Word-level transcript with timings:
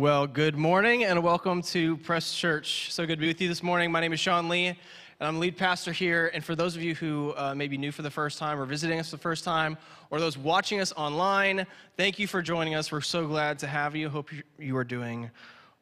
Well, 0.00 0.26
good 0.26 0.56
morning 0.56 1.04
and 1.04 1.22
welcome 1.22 1.60
to 1.60 1.98
Press 1.98 2.34
Church. 2.34 2.90
So 2.90 3.04
good 3.04 3.16
to 3.16 3.20
be 3.20 3.26
with 3.26 3.38
you 3.38 3.48
this 3.48 3.62
morning. 3.62 3.92
My 3.92 4.00
name 4.00 4.14
is 4.14 4.18
Sean 4.18 4.48
Lee, 4.48 4.68
and 4.68 4.78
I'm 5.20 5.38
lead 5.38 5.58
pastor 5.58 5.92
here. 5.92 6.30
And 6.32 6.42
for 6.42 6.56
those 6.56 6.74
of 6.74 6.80
you 6.82 6.94
who 6.94 7.34
uh, 7.36 7.54
may 7.54 7.68
be 7.68 7.76
new 7.76 7.92
for 7.92 8.00
the 8.00 8.10
first 8.10 8.38
time 8.38 8.58
or 8.58 8.64
visiting 8.64 8.98
us 8.98 9.10
for 9.10 9.16
the 9.16 9.20
first 9.20 9.44
time, 9.44 9.76
or 10.08 10.18
those 10.18 10.38
watching 10.38 10.80
us 10.80 10.94
online, 10.96 11.66
thank 11.98 12.18
you 12.18 12.26
for 12.26 12.40
joining 12.40 12.74
us. 12.74 12.90
We're 12.90 13.02
so 13.02 13.26
glad 13.26 13.58
to 13.58 13.66
have 13.66 13.94
you. 13.94 14.08
Hope 14.08 14.30
you 14.58 14.74
are 14.78 14.84
doing 14.84 15.30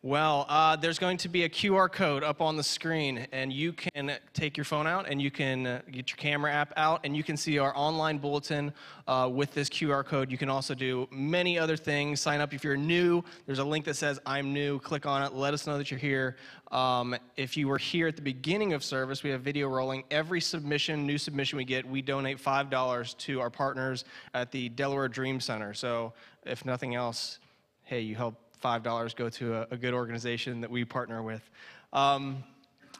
well, 0.03 0.46
uh, 0.49 0.77
there's 0.77 1.01
going 1.01 1.17
to 1.17 1.29
be 1.29 1.43
a 1.43 1.49
QR 1.49 1.91
code 1.91 2.23
up 2.23 2.41
on 2.41 2.57
the 2.57 2.62
screen, 2.62 3.27
and 3.33 3.53
you 3.53 3.73
can 3.73 4.17
take 4.32 4.57
your 4.57 4.63
phone 4.63 4.87
out 4.87 5.09
and 5.09 5.21
you 5.21 5.29
can 5.29 5.67
uh, 5.67 5.81
get 5.91 6.11
your 6.11 6.17
camera 6.17 6.53
app 6.53 6.73
out, 6.77 7.01
and 7.03 7.17
you 7.17 7.25
can 7.25 7.37
see 7.37 7.59
our 7.59 7.77
online 7.77 8.19
bulletin 8.19 8.73
uh, 9.09 9.29
with 9.32 9.53
this 9.55 9.69
QR 9.69 10.05
code. 10.05 10.31
You 10.31 10.39
can 10.39 10.49
also 10.49 10.72
do 10.72 11.08
many 11.11 11.58
other 11.58 11.77
things. 11.77 12.21
Sign 12.21 12.41
up 12.41 12.55
if 12.55 12.63
you're 12.63 12.77
new. 12.77 13.25
There's 13.46 13.58
a 13.58 13.64
link 13.64 13.85
that 13.86 13.95
says 13.95 14.21
I'm 14.25 14.53
new. 14.53 14.79
Click 14.79 15.05
on 15.05 15.25
it. 15.25 15.32
Let 15.32 15.53
us 15.53 15.67
know 15.67 15.77
that 15.79 15.91
you're 15.91 15.99
here. 15.99 16.36
Um, 16.71 17.17
if 17.36 17.57
you 17.57 17.67
were 17.67 17.79
here 17.79 18.07
at 18.07 18.14
the 18.14 18.22
beginning 18.22 18.75
of 18.75 18.85
service, 18.85 19.25
we 19.25 19.30
have 19.30 19.41
video 19.41 19.67
rolling. 19.67 20.05
Every 20.13 20.41
submission, 20.41 21.08
new 21.08 21.19
submission 21.19 21.57
we 21.57 21.64
get, 21.64 21.85
we 21.85 22.03
donate 22.03 22.39
$5 22.39 23.19
to 23.19 23.41
our 23.41 23.50
partners 23.50 24.05
at 24.33 24.53
the 24.53 24.69
Delaware 24.69 25.08
Dream 25.08 25.41
Center. 25.41 25.75
So 25.75 26.13
if 26.46 26.64
nothing 26.64 26.94
else, 26.94 27.41
hey, 27.83 28.00
you 28.00 28.14
help 28.14 28.36
$5 28.62 29.17
go 29.17 29.29
to 29.29 29.54
a, 29.54 29.67
a 29.71 29.76
good 29.76 29.94
organization 29.94 30.61
that 30.61 30.71
we 30.71 30.85
partner 30.85 31.22
with. 31.22 31.49
Um, 31.93 32.44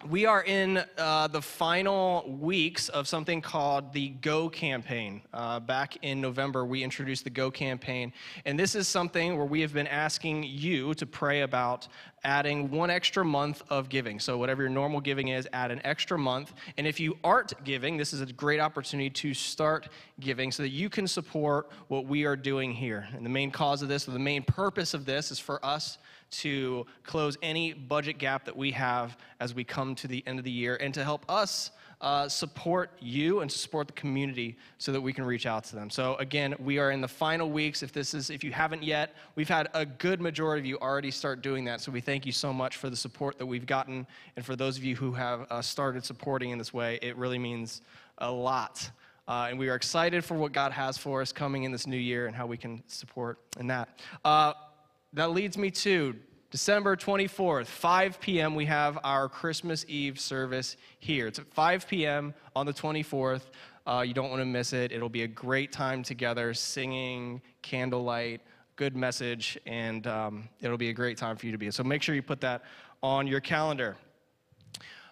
we 0.07 0.27
are 0.27 0.45
in 0.45 0.85
uh, 0.97 1.27
the 1.29 1.43
final 1.43 2.25
weeks 2.41 2.89
of 2.89 3.09
something 3.09 3.41
called 3.41 3.93
the 3.93 4.11
Go 4.11 4.49
campaign. 4.49 5.23
Uh, 5.33 5.59
back 5.59 5.97
in 6.03 6.21
November, 6.21 6.65
we 6.65 6.85
introduced 6.85 7.25
the 7.25 7.31
Go 7.31 7.51
campaign. 7.51 8.13
And 8.45 8.59
this 8.59 8.75
is 8.75 8.87
something 8.87 9.37
where 9.37 9.47
we 9.47 9.61
have 9.61 9.73
been 9.73 9.89
asking 9.89 10.45
you 10.45 10.95
to 10.95 11.07
pray 11.07 11.41
about 11.41 11.89
adding 12.25 12.71
one 12.71 12.91
extra 12.91 13.25
month 13.25 13.63
of 13.71 13.89
giving. 13.89 14.21
So, 14.21 14.39
whatever 14.39 14.63
your 14.63 14.71
normal 14.71 15.01
giving 15.01 15.29
is, 15.29 15.49
add 15.53 15.71
an 15.71 15.81
extra 15.85 16.19
month. 16.19 16.53
And 16.77 16.87
if 16.87 17.01
you 17.01 17.19
aren't 17.25 17.53
giving, 17.65 17.97
this 17.97 18.13
is 18.13 18.21
a 18.21 18.27
great 18.27 18.61
opportunity 18.61 19.11
to 19.11 19.35
start 19.35 19.89
giving 20.21 20.53
so 20.53 20.63
that 20.63 20.71
you 20.71 20.89
can 20.89 21.09
support 21.09 21.71
what 21.89 22.07
we 22.07 22.25
are 22.25 22.37
doing 22.37 22.73
here. 22.73 23.09
And 23.15 23.25
the 23.25 23.31
main 23.31 23.51
cause 23.51 23.83
of 23.83 23.89
this, 23.89 24.07
or 24.07 24.13
the 24.13 24.19
main 24.19 24.43
purpose 24.43 24.95
of 24.95 25.07
this, 25.07 25.33
is 25.33 25.39
for 25.39 25.65
us 25.65 25.99
to 26.31 26.87
close 27.05 27.37
any 27.43 27.73
budget 27.73 28.19
gap 28.19 28.45
that 28.45 28.57
we 28.57 28.71
have 28.73 29.17
as 29.41 29.55
we 29.55 29.65
come 29.65 29.95
to 29.97 30.09
the 30.09 30.23
end 30.27 30.39
of 30.39 30.45
the 30.45 30.51
year 30.51 30.77
and 30.77 30.93
to 30.95 31.05
help 31.05 31.25
us 31.29 31.71
uh, 32.01 32.29
support 32.29 32.91
you 33.01 33.41
and 33.41 33.51
support 33.51 33.89
the 33.89 33.93
community 33.93 34.57
so 34.79 34.93
that 34.93 35.01
we 35.01 35.13
can 35.13 35.25
reach 35.25 35.47
out 35.47 35.65
to 35.65 35.75
them. 35.75 35.91
So 35.91 36.15
again, 36.17 36.55
we 36.59 36.79
are 36.79 36.93
in 36.93 37.01
the 37.01 37.09
final 37.09 37.51
weeks. 37.51 37.83
If 37.83 37.93
this 37.93 38.15
is, 38.15 38.31
if 38.31 38.45
you 38.45 38.53
haven't 38.53 38.85
yet, 38.85 39.17
we've 39.35 39.49
had 39.49 39.69
a 39.75 39.85
good 39.85 40.21
majority 40.21 40.61
of 40.61 40.67
you 40.67 40.79
already 40.79 41.11
start 41.11 41.43
doing 41.43 41.65
that. 41.65 41.81
So 41.81 41.91
we 41.91 42.01
thank 42.01 42.25
you 42.25 42.33
so 42.33 42.53
much 42.53 42.77
for 42.77 42.89
the 42.89 42.97
support 42.97 43.39
that 43.39 43.47
we've 43.47 43.67
gotten, 43.67 44.07
and 44.37 44.45
for 44.45 44.55
those 44.55 44.77
of 44.77 44.85
you 44.85 44.95
who 44.95 45.13
have 45.13 45.47
uh, 45.51 45.61
started 45.61 46.05
supporting 46.05 46.51
in 46.51 46.59
this 46.59 46.73
way, 46.73 46.99
it 47.03 47.17
really 47.17 47.39
means 47.39 47.83
a 48.19 48.31
lot. 48.31 48.89
Uh, 49.27 49.49
and 49.51 49.59
we 49.59 49.69
are 49.69 49.75
excited 49.75 50.25
for 50.25 50.35
what 50.35 50.53
God 50.53 50.73
has 50.73 50.97
for 50.97 51.21
us 51.21 51.33
coming 51.33 51.65
in 51.65 51.73
this 51.73 51.87
new 51.87 51.99
year 51.99 52.27
and 52.27 52.35
how 52.35 52.47
we 52.47 52.57
can 52.57 52.83
support 52.87 53.39
in 53.59 53.67
that. 53.67 53.89
That 55.15 55.31
leads 55.31 55.57
me 55.57 55.71
to 55.71 56.15
December 56.51 56.95
24th, 56.95 57.67
5 57.67 58.21
p.m., 58.21 58.55
we 58.55 58.67
have 58.67 58.99
our 59.05 59.27
Christmas 59.29 59.87
Eve 59.89 60.21
service 60.21 60.77
here. 60.99 61.27
It's 61.27 61.39
at 61.39 61.47
5 61.47 61.89
p.m. 61.89 62.35
on 62.55 62.67
the 62.67 62.75
24th. 62.75 63.43
Uh, 63.87 64.03
you 64.07 64.13
don't 64.13 64.29
want 64.29 64.41
to 64.43 64.47
miss 64.47 64.75
it. 64.75 64.93
It'll 64.93 65.09
be 65.09 65.23
a 65.23 65.29
great 65.29 65.73
time 65.73 66.03
together, 66.03 66.53
singing, 66.53 67.41
candlelight, 67.63 68.43
good 68.77 68.95
message, 68.97 69.59
and 69.65 70.07
um, 70.07 70.49
it'll 70.61 70.77
be 70.77 70.91
a 70.91 70.95
great 70.95 71.17
time 71.17 71.37
for 71.37 71.47
you 71.47 71.53
to 71.53 71.59
be. 71.59 71.71
So 71.71 71.83
make 71.83 72.03
sure 72.03 72.15
you 72.15 72.23
put 72.23 72.43
that 72.43 72.65
on 73.03 73.27
your 73.27 73.41
calendar. 73.41 73.97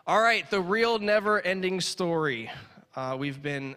All 0.06 0.21
right, 0.21 0.49
the 0.51 0.61
real 0.61 0.99
never 0.99 1.41
ending 1.41 1.81
story. 1.81 2.51
Uh, 2.95 3.17
we've 3.19 3.43
been 3.43 3.77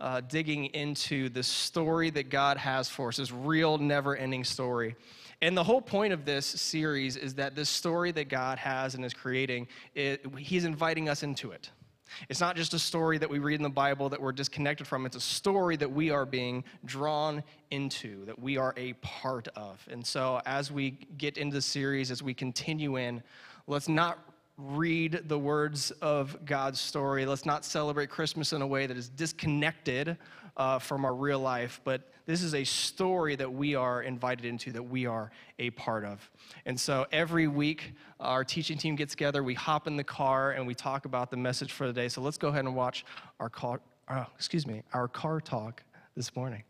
uh, 0.00 0.20
digging 0.22 0.66
into 0.66 1.28
the 1.28 1.42
story 1.42 2.10
that 2.10 2.28
God 2.28 2.56
has 2.56 2.88
for 2.88 3.08
us, 3.08 3.18
this 3.18 3.30
real 3.30 3.78
never 3.78 4.16
ending 4.16 4.42
story. 4.42 4.96
And 5.42 5.56
the 5.56 5.64
whole 5.64 5.80
point 5.80 6.12
of 6.12 6.24
this 6.24 6.44
series 6.44 7.16
is 7.16 7.34
that 7.34 7.54
this 7.54 7.70
story 7.70 8.12
that 8.12 8.28
God 8.28 8.58
has 8.58 8.94
and 8.94 9.04
is 9.04 9.14
creating, 9.14 9.68
it, 9.94 10.24
He's 10.38 10.64
inviting 10.64 11.08
us 11.08 11.22
into 11.22 11.52
it. 11.52 11.70
It's 12.28 12.40
not 12.40 12.56
just 12.56 12.74
a 12.74 12.78
story 12.78 13.18
that 13.18 13.30
we 13.30 13.38
read 13.38 13.54
in 13.54 13.62
the 13.62 13.70
Bible 13.70 14.08
that 14.08 14.20
we're 14.20 14.32
disconnected 14.32 14.86
from. 14.86 15.06
It's 15.06 15.16
a 15.16 15.20
story 15.20 15.76
that 15.76 15.90
we 15.90 16.10
are 16.10 16.26
being 16.26 16.64
drawn 16.84 17.42
into, 17.70 18.24
that 18.26 18.38
we 18.38 18.56
are 18.56 18.74
a 18.76 18.94
part 18.94 19.48
of. 19.54 19.86
And 19.90 20.04
so, 20.06 20.42
as 20.44 20.70
we 20.72 20.90
get 21.18 21.38
into 21.38 21.54
the 21.54 21.62
series, 21.62 22.10
as 22.10 22.22
we 22.22 22.34
continue 22.34 22.96
in, 22.96 23.22
let's 23.66 23.88
not 23.88 24.18
read 24.58 25.22
the 25.26 25.38
words 25.38 25.90
of 26.02 26.44
God's 26.44 26.80
story. 26.80 27.24
Let's 27.24 27.46
not 27.46 27.64
celebrate 27.64 28.10
Christmas 28.10 28.52
in 28.52 28.60
a 28.60 28.66
way 28.66 28.86
that 28.86 28.96
is 28.96 29.08
disconnected 29.08 30.18
uh, 30.56 30.78
from 30.78 31.04
our 31.04 31.14
real 31.14 31.40
life, 31.40 31.80
but 31.84 32.12
this 32.30 32.44
is 32.44 32.54
a 32.54 32.62
story 32.62 33.34
that 33.34 33.52
we 33.52 33.74
are 33.74 34.02
invited 34.02 34.44
into, 34.44 34.70
that 34.70 34.84
we 34.84 35.04
are 35.04 35.32
a 35.58 35.70
part 35.70 36.04
of. 36.04 36.30
And 36.64 36.78
so 36.78 37.04
every 37.10 37.48
week, 37.48 37.92
our 38.20 38.44
teaching 38.44 38.78
team 38.78 38.94
gets 38.94 39.14
together, 39.14 39.42
we 39.42 39.54
hop 39.54 39.88
in 39.88 39.96
the 39.96 40.04
car, 40.04 40.52
and 40.52 40.64
we 40.64 40.72
talk 40.72 41.06
about 41.06 41.32
the 41.32 41.36
message 41.36 41.72
for 41.72 41.88
the 41.88 41.92
day. 41.92 42.08
So 42.08 42.20
let's 42.20 42.38
go 42.38 42.46
ahead 42.46 42.64
and 42.64 42.76
watch 42.76 43.04
our 43.40 43.48
car, 43.48 43.80
uh, 44.06 44.26
excuse 44.36 44.64
me, 44.64 44.84
our 44.92 45.08
car 45.08 45.40
talk 45.40 45.82
this 46.14 46.36
morning. 46.36 46.62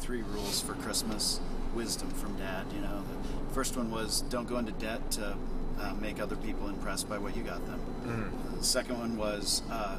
three 0.00 0.20
rules 0.20 0.60
for 0.60 0.74
Christmas 0.74 1.40
wisdom 1.74 2.10
from 2.10 2.36
dad. 2.36 2.66
You 2.74 2.82
know, 2.82 3.02
the 3.48 3.54
first 3.54 3.74
one 3.74 3.90
was 3.90 4.20
don't 4.28 4.46
go 4.46 4.58
into 4.58 4.72
debt 4.72 5.10
to 5.12 5.34
uh, 5.80 5.94
make 6.00 6.20
other 6.20 6.36
people 6.36 6.68
impressed 6.68 7.08
by 7.08 7.18
what 7.18 7.36
you 7.36 7.42
got 7.42 7.64
them. 7.66 7.80
Mm. 8.06 8.58
The 8.58 8.64
second 8.64 8.98
one 8.98 9.16
was 9.16 9.62
uh, 9.70 9.98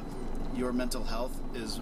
your 0.54 0.72
mental 0.72 1.04
health 1.04 1.38
is 1.54 1.80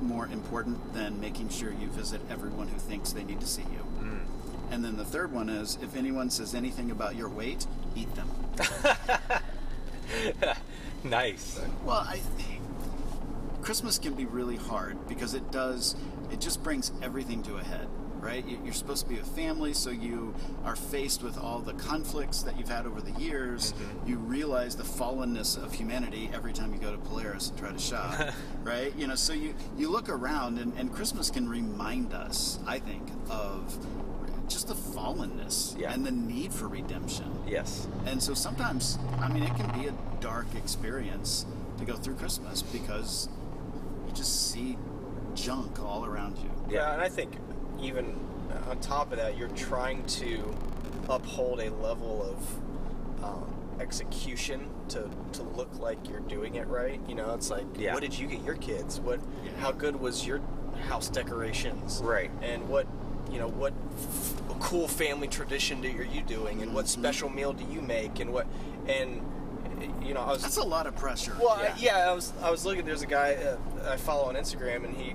more 0.00 0.26
important 0.26 0.94
than 0.94 1.20
making 1.20 1.48
sure 1.48 1.72
you 1.72 1.88
visit 1.88 2.20
everyone 2.30 2.68
who 2.68 2.78
thinks 2.78 3.12
they 3.12 3.24
need 3.24 3.40
to 3.40 3.46
see 3.46 3.62
you. 3.62 3.84
Mm. 4.02 4.20
And 4.70 4.84
then 4.84 4.96
the 4.96 5.04
third 5.04 5.32
one 5.32 5.48
is 5.48 5.78
if 5.82 5.96
anyone 5.96 6.30
says 6.30 6.54
anything 6.54 6.90
about 6.90 7.16
your 7.16 7.28
weight, 7.28 7.66
eat 7.96 8.08
them. 8.14 8.28
nice. 11.04 11.60
Well, 11.84 11.98
I 11.98 12.20
Christmas 13.62 13.98
can 13.98 14.14
be 14.14 14.24
really 14.24 14.56
hard 14.56 15.08
because 15.08 15.34
it 15.34 15.50
does 15.50 15.94
it 16.32 16.40
just 16.40 16.62
brings 16.62 16.90
everything 17.02 17.42
to 17.42 17.56
a 17.56 17.62
head 17.62 17.86
right? 18.20 18.44
You're 18.64 18.74
supposed 18.74 19.04
to 19.06 19.08
be 19.08 19.18
a 19.18 19.24
family, 19.24 19.72
so 19.72 19.90
you 19.90 20.34
are 20.64 20.76
faced 20.76 21.22
with 21.22 21.38
all 21.38 21.60
the 21.60 21.74
conflicts 21.74 22.42
that 22.42 22.58
you've 22.58 22.68
had 22.68 22.86
over 22.86 23.00
the 23.00 23.18
years. 23.20 23.72
Mm-hmm. 23.72 24.08
You 24.08 24.16
realize 24.18 24.76
the 24.76 24.84
fallenness 24.84 25.62
of 25.62 25.72
humanity 25.72 26.30
every 26.32 26.52
time 26.52 26.72
you 26.72 26.78
go 26.78 26.90
to 26.90 26.98
Polaris 26.98 27.50
and 27.50 27.58
try 27.58 27.72
to 27.72 27.78
shop, 27.78 28.34
right? 28.62 28.94
You 28.96 29.06
know, 29.06 29.14
so 29.14 29.32
you, 29.32 29.54
you 29.76 29.90
look 29.90 30.08
around, 30.08 30.58
and, 30.58 30.72
and 30.78 30.92
Christmas 30.92 31.30
can 31.30 31.48
remind 31.48 32.12
us, 32.12 32.58
I 32.66 32.78
think, 32.78 33.08
of 33.30 33.76
just 34.48 34.68
the 34.68 34.74
fallenness 34.74 35.78
yeah. 35.78 35.92
and 35.92 36.04
the 36.04 36.10
need 36.10 36.52
for 36.52 36.68
redemption. 36.68 37.30
Yes. 37.46 37.86
And 38.06 38.22
so 38.22 38.34
sometimes, 38.34 38.98
I 39.20 39.28
mean, 39.28 39.42
it 39.42 39.54
can 39.56 39.80
be 39.80 39.88
a 39.88 39.94
dark 40.20 40.46
experience 40.56 41.46
to 41.78 41.84
go 41.84 41.94
through 41.94 42.14
Christmas 42.14 42.62
because 42.62 43.28
you 44.06 44.12
just 44.12 44.50
see 44.50 44.76
junk 45.34 45.80
all 45.80 46.04
around 46.04 46.38
you. 46.38 46.50
Yeah, 46.68 46.92
and 46.92 47.02
I 47.02 47.08
think 47.08 47.32
even 47.80 48.18
on 48.68 48.78
top 48.80 49.12
of 49.12 49.18
that, 49.18 49.36
you're 49.36 49.48
trying 49.48 50.04
to 50.06 50.54
uphold 51.08 51.60
a 51.60 51.70
level 51.70 52.22
of 52.22 53.24
um, 53.24 53.54
execution 53.80 54.68
to, 54.88 55.08
to 55.32 55.42
look 55.42 55.78
like 55.78 56.08
you're 56.08 56.20
doing 56.20 56.56
it 56.56 56.66
right. 56.68 57.00
You 57.08 57.14
know, 57.14 57.34
it's 57.34 57.50
like, 57.50 57.64
yeah. 57.76 57.94
what 57.94 58.02
did 58.02 58.18
you 58.18 58.26
get 58.26 58.42
your 58.44 58.56
kids? 58.56 59.00
What, 59.00 59.20
yeah. 59.44 59.50
how 59.60 59.72
good 59.72 59.96
was 59.96 60.26
your 60.26 60.40
house 60.88 61.08
decorations? 61.08 62.00
Right. 62.02 62.30
And 62.42 62.68
what, 62.68 62.86
you 63.30 63.38
know, 63.38 63.48
what 63.48 63.72
f- 63.96 64.42
cool 64.60 64.88
family 64.88 65.28
tradition 65.28 65.80
do, 65.80 65.88
are 65.88 66.02
you 66.02 66.22
doing? 66.22 66.62
And 66.62 66.74
what 66.74 66.86
mm-hmm. 66.86 67.00
special 67.00 67.28
meal 67.28 67.52
do 67.52 67.64
you 67.64 67.80
make? 67.80 68.20
And 68.20 68.32
what, 68.32 68.46
and 68.86 69.22
you 70.02 70.14
know, 70.14 70.20
I 70.20 70.32
was. 70.32 70.42
That's 70.42 70.56
a 70.56 70.62
lot 70.62 70.86
of 70.86 70.96
pressure. 70.96 71.36
Well, 71.40 71.58
yeah, 71.60 71.74
I, 71.74 71.78
yeah 71.78 72.10
I 72.10 72.12
was. 72.12 72.32
I 72.42 72.50
was 72.50 72.64
looking. 72.64 72.84
There's 72.84 73.02
a 73.02 73.06
guy 73.06 73.34
uh, 73.34 73.56
I 73.92 73.96
follow 73.96 74.24
on 74.24 74.34
Instagram, 74.34 74.84
and 74.84 74.96
he 74.96 75.14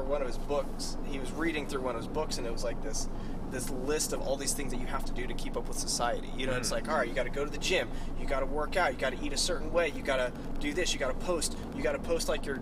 for 0.00 0.06
one 0.06 0.22
of 0.22 0.26
his 0.26 0.38
books. 0.38 0.96
He 1.04 1.18
was 1.18 1.30
reading 1.32 1.66
through 1.66 1.82
one 1.82 1.94
of 1.94 2.00
his 2.00 2.08
books, 2.08 2.38
and 2.38 2.46
it 2.46 2.52
was 2.52 2.64
like 2.64 2.82
this 2.82 3.08
this 3.50 3.68
list 3.68 4.12
of 4.12 4.20
all 4.20 4.36
these 4.36 4.52
things 4.52 4.70
that 4.72 4.80
you 4.80 4.86
have 4.86 5.04
to 5.04 5.12
do 5.12 5.26
to 5.26 5.34
keep 5.34 5.56
up 5.56 5.66
with 5.66 5.76
society. 5.76 6.30
You 6.36 6.46
know, 6.46 6.52
it's 6.52 6.68
mm. 6.68 6.74
like, 6.74 6.88
all 6.88 6.96
right, 6.96 7.08
you 7.08 7.14
got 7.14 7.24
to 7.24 7.30
go 7.30 7.44
to 7.44 7.50
the 7.50 7.58
gym, 7.58 7.88
you 8.20 8.24
got 8.24 8.40
to 8.40 8.46
work 8.46 8.76
out, 8.76 8.92
you 8.92 8.98
got 8.98 9.12
to 9.12 9.24
eat 9.24 9.32
a 9.32 9.36
certain 9.36 9.72
way, 9.72 9.88
you 9.88 10.02
got 10.02 10.18
to 10.18 10.32
do 10.60 10.72
this, 10.72 10.92
you 10.92 11.00
got 11.00 11.08
to 11.08 11.26
post, 11.26 11.58
you 11.76 11.82
got 11.82 11.92
to 11.92 11.98
post 11.98 12.28
like 12.28 12.46
you're, 12.46 12.60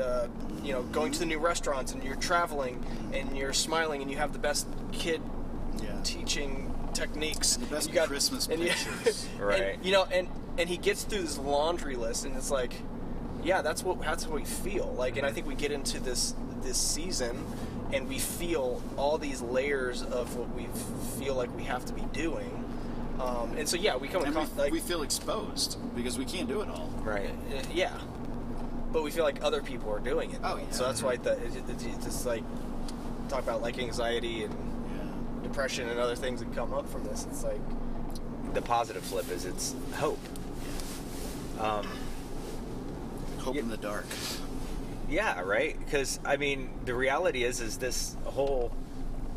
uh, 0.00 0.28
you 0.62 0.72
know, 0.72 0.84
going 0.84 1.10
to 1.10 1.18
the 1.18 1.26
new 1.26 1.40
restaurants 1.40 1.92
and 1.92 2.04
you're 2.04 2.14
traveling 2.14 2.80
and 3.12 3.36
you're 3.36 3.52
smiling 3.52 4.02
and 4.02 4.10
you 4.10 4.18
have 4.18 4.32
the 4.32 4.38
best 4.38 4.68
kid 4.92 5.20
yeah. 5.82 6.00
teaching 6.04 6.72
techniques. 6.94 7.56
And 7.56 7.66
the 7.66 7.74
best 7.74 7.88
you 7.88 7.94
got, 7.94 8.06
Christmas 8.06 8.46
pictures, 8.46 9.28
right? 9.40 9.62
And, 9.62 9.84
you 9.84 9.90
know, 9.90 10.06
and 10.12 10.28
and 10.56 10.68
he 10.68 10.76
gets 10.76 11.02
through 11.02 11.22
this 11.22 11.38
laundry 11.38 11.96
list, 11.96 12.24
and 12.24 12.36
it's 12.36 12.52
like 12.52 12.74
yeah, 13.42 13.62
that's 13.62 13.82
what 13.82 14.00
that's 14.00 14.26
what 14.26 14.36
we 14.36 14.44
feel 14.44 14.94
like, 14.96 15.16
and 15.16 15.26
I 15.26 15.32
think 15.32 15.46
we 15.46 15.54
get 15.54 15.72
into 15.72 16.00
this 16.00 16.34
this 16.62 16.78
season, 16.78 17.44
and 17.92 18.08
we 18.08 18.18
feel 18.18 18.82
all 18.96 19.18
these 19.18 19.40
layers 19.42 20.02
of 20.02 20.36
what 20.36 20.48
we 20.54 20.66
feel 21.18 21.34
like 21.34 21.54
we 21.56 21.64
have 21.64 21.84
to 21.86 21.92
be 21.92 22.02
doing, 22.12 22.64
um, 23.20 23.54
and 23.56 23.68
so 23.68 23.76
yeah, 23.76 23.96
we 23.96 24.08
come 24.08 24.22
And 24.24 24.34
we, 24.34 24.40
across 24.42 24.56
like 24.58 24.72
we 24.72 24.80
feel 24.80 25.02
exposed 25.02 25.78
because 25.94 26.18
we 26.18 26.24
can't 26.24 26.48
do 26.48 26.60
it 26.62 26.68
all. 26.68 26.90
Right. 27.02 27.30
uh, 27.30 27.62
yeah, 27.74 27.98
but 28.92 29.02
we 29.02 29.10
feel 29.10 29.24
like 29.24 29.42
other 29.42 29.60
people 29.62 29.90
are 29.92 30.00
doing 30.00 30.30
it. 30.32 30.40
Oh, 30.42 30.56
yeah. 30.56 30.64
So 30.70 30.84
that's 30.84 31.02
why 31.02 31.16
the 31.16 31.32
it, 31.32 31.54
it, 31.56 31.62
it's 31.68 32.04
just 32.04 32.26
like 32.26 32.42
talk 33.28 33.42
about 33.42 33.62
like 33.62 33.78
anxiety 33.78 34.44
and 34.44 34.54
Yeah. 34.54 35.42
depression 35.48 35.88
and 35.88 36.00
other 36.00 36.16
things 36.16 36.40
that 36.40 36.52
come 36.54 36.72
up 36.72 36.88
from 36.90 37.04
this. 37.04 37.26
It's 37.30 37.44
like 37.44 37.60
The 38.54 38.62
positive 38.62 39.02
flip 39.04 39.30
is 39.30 39.44
it's 39.44 39.74
hope. 39.94 40.18
Um, 41.60 41.86
Hope 43.40 43.54
Yeah. 43.54 43.62
in 43.62 43.68
the 43.68 43.76
dark. 43.76 44.06
Yeah, 45.10 45.40
right. 45.40 45.76
Because 45.78 46.20
I 46.24 46.36
mean, 46.36 46.70
the 46.84 46.94
reality 46.94 47.44
is, 47.44 47.60
is 47.60 47.78
this 47.78 48.16
whole 48.24 48.72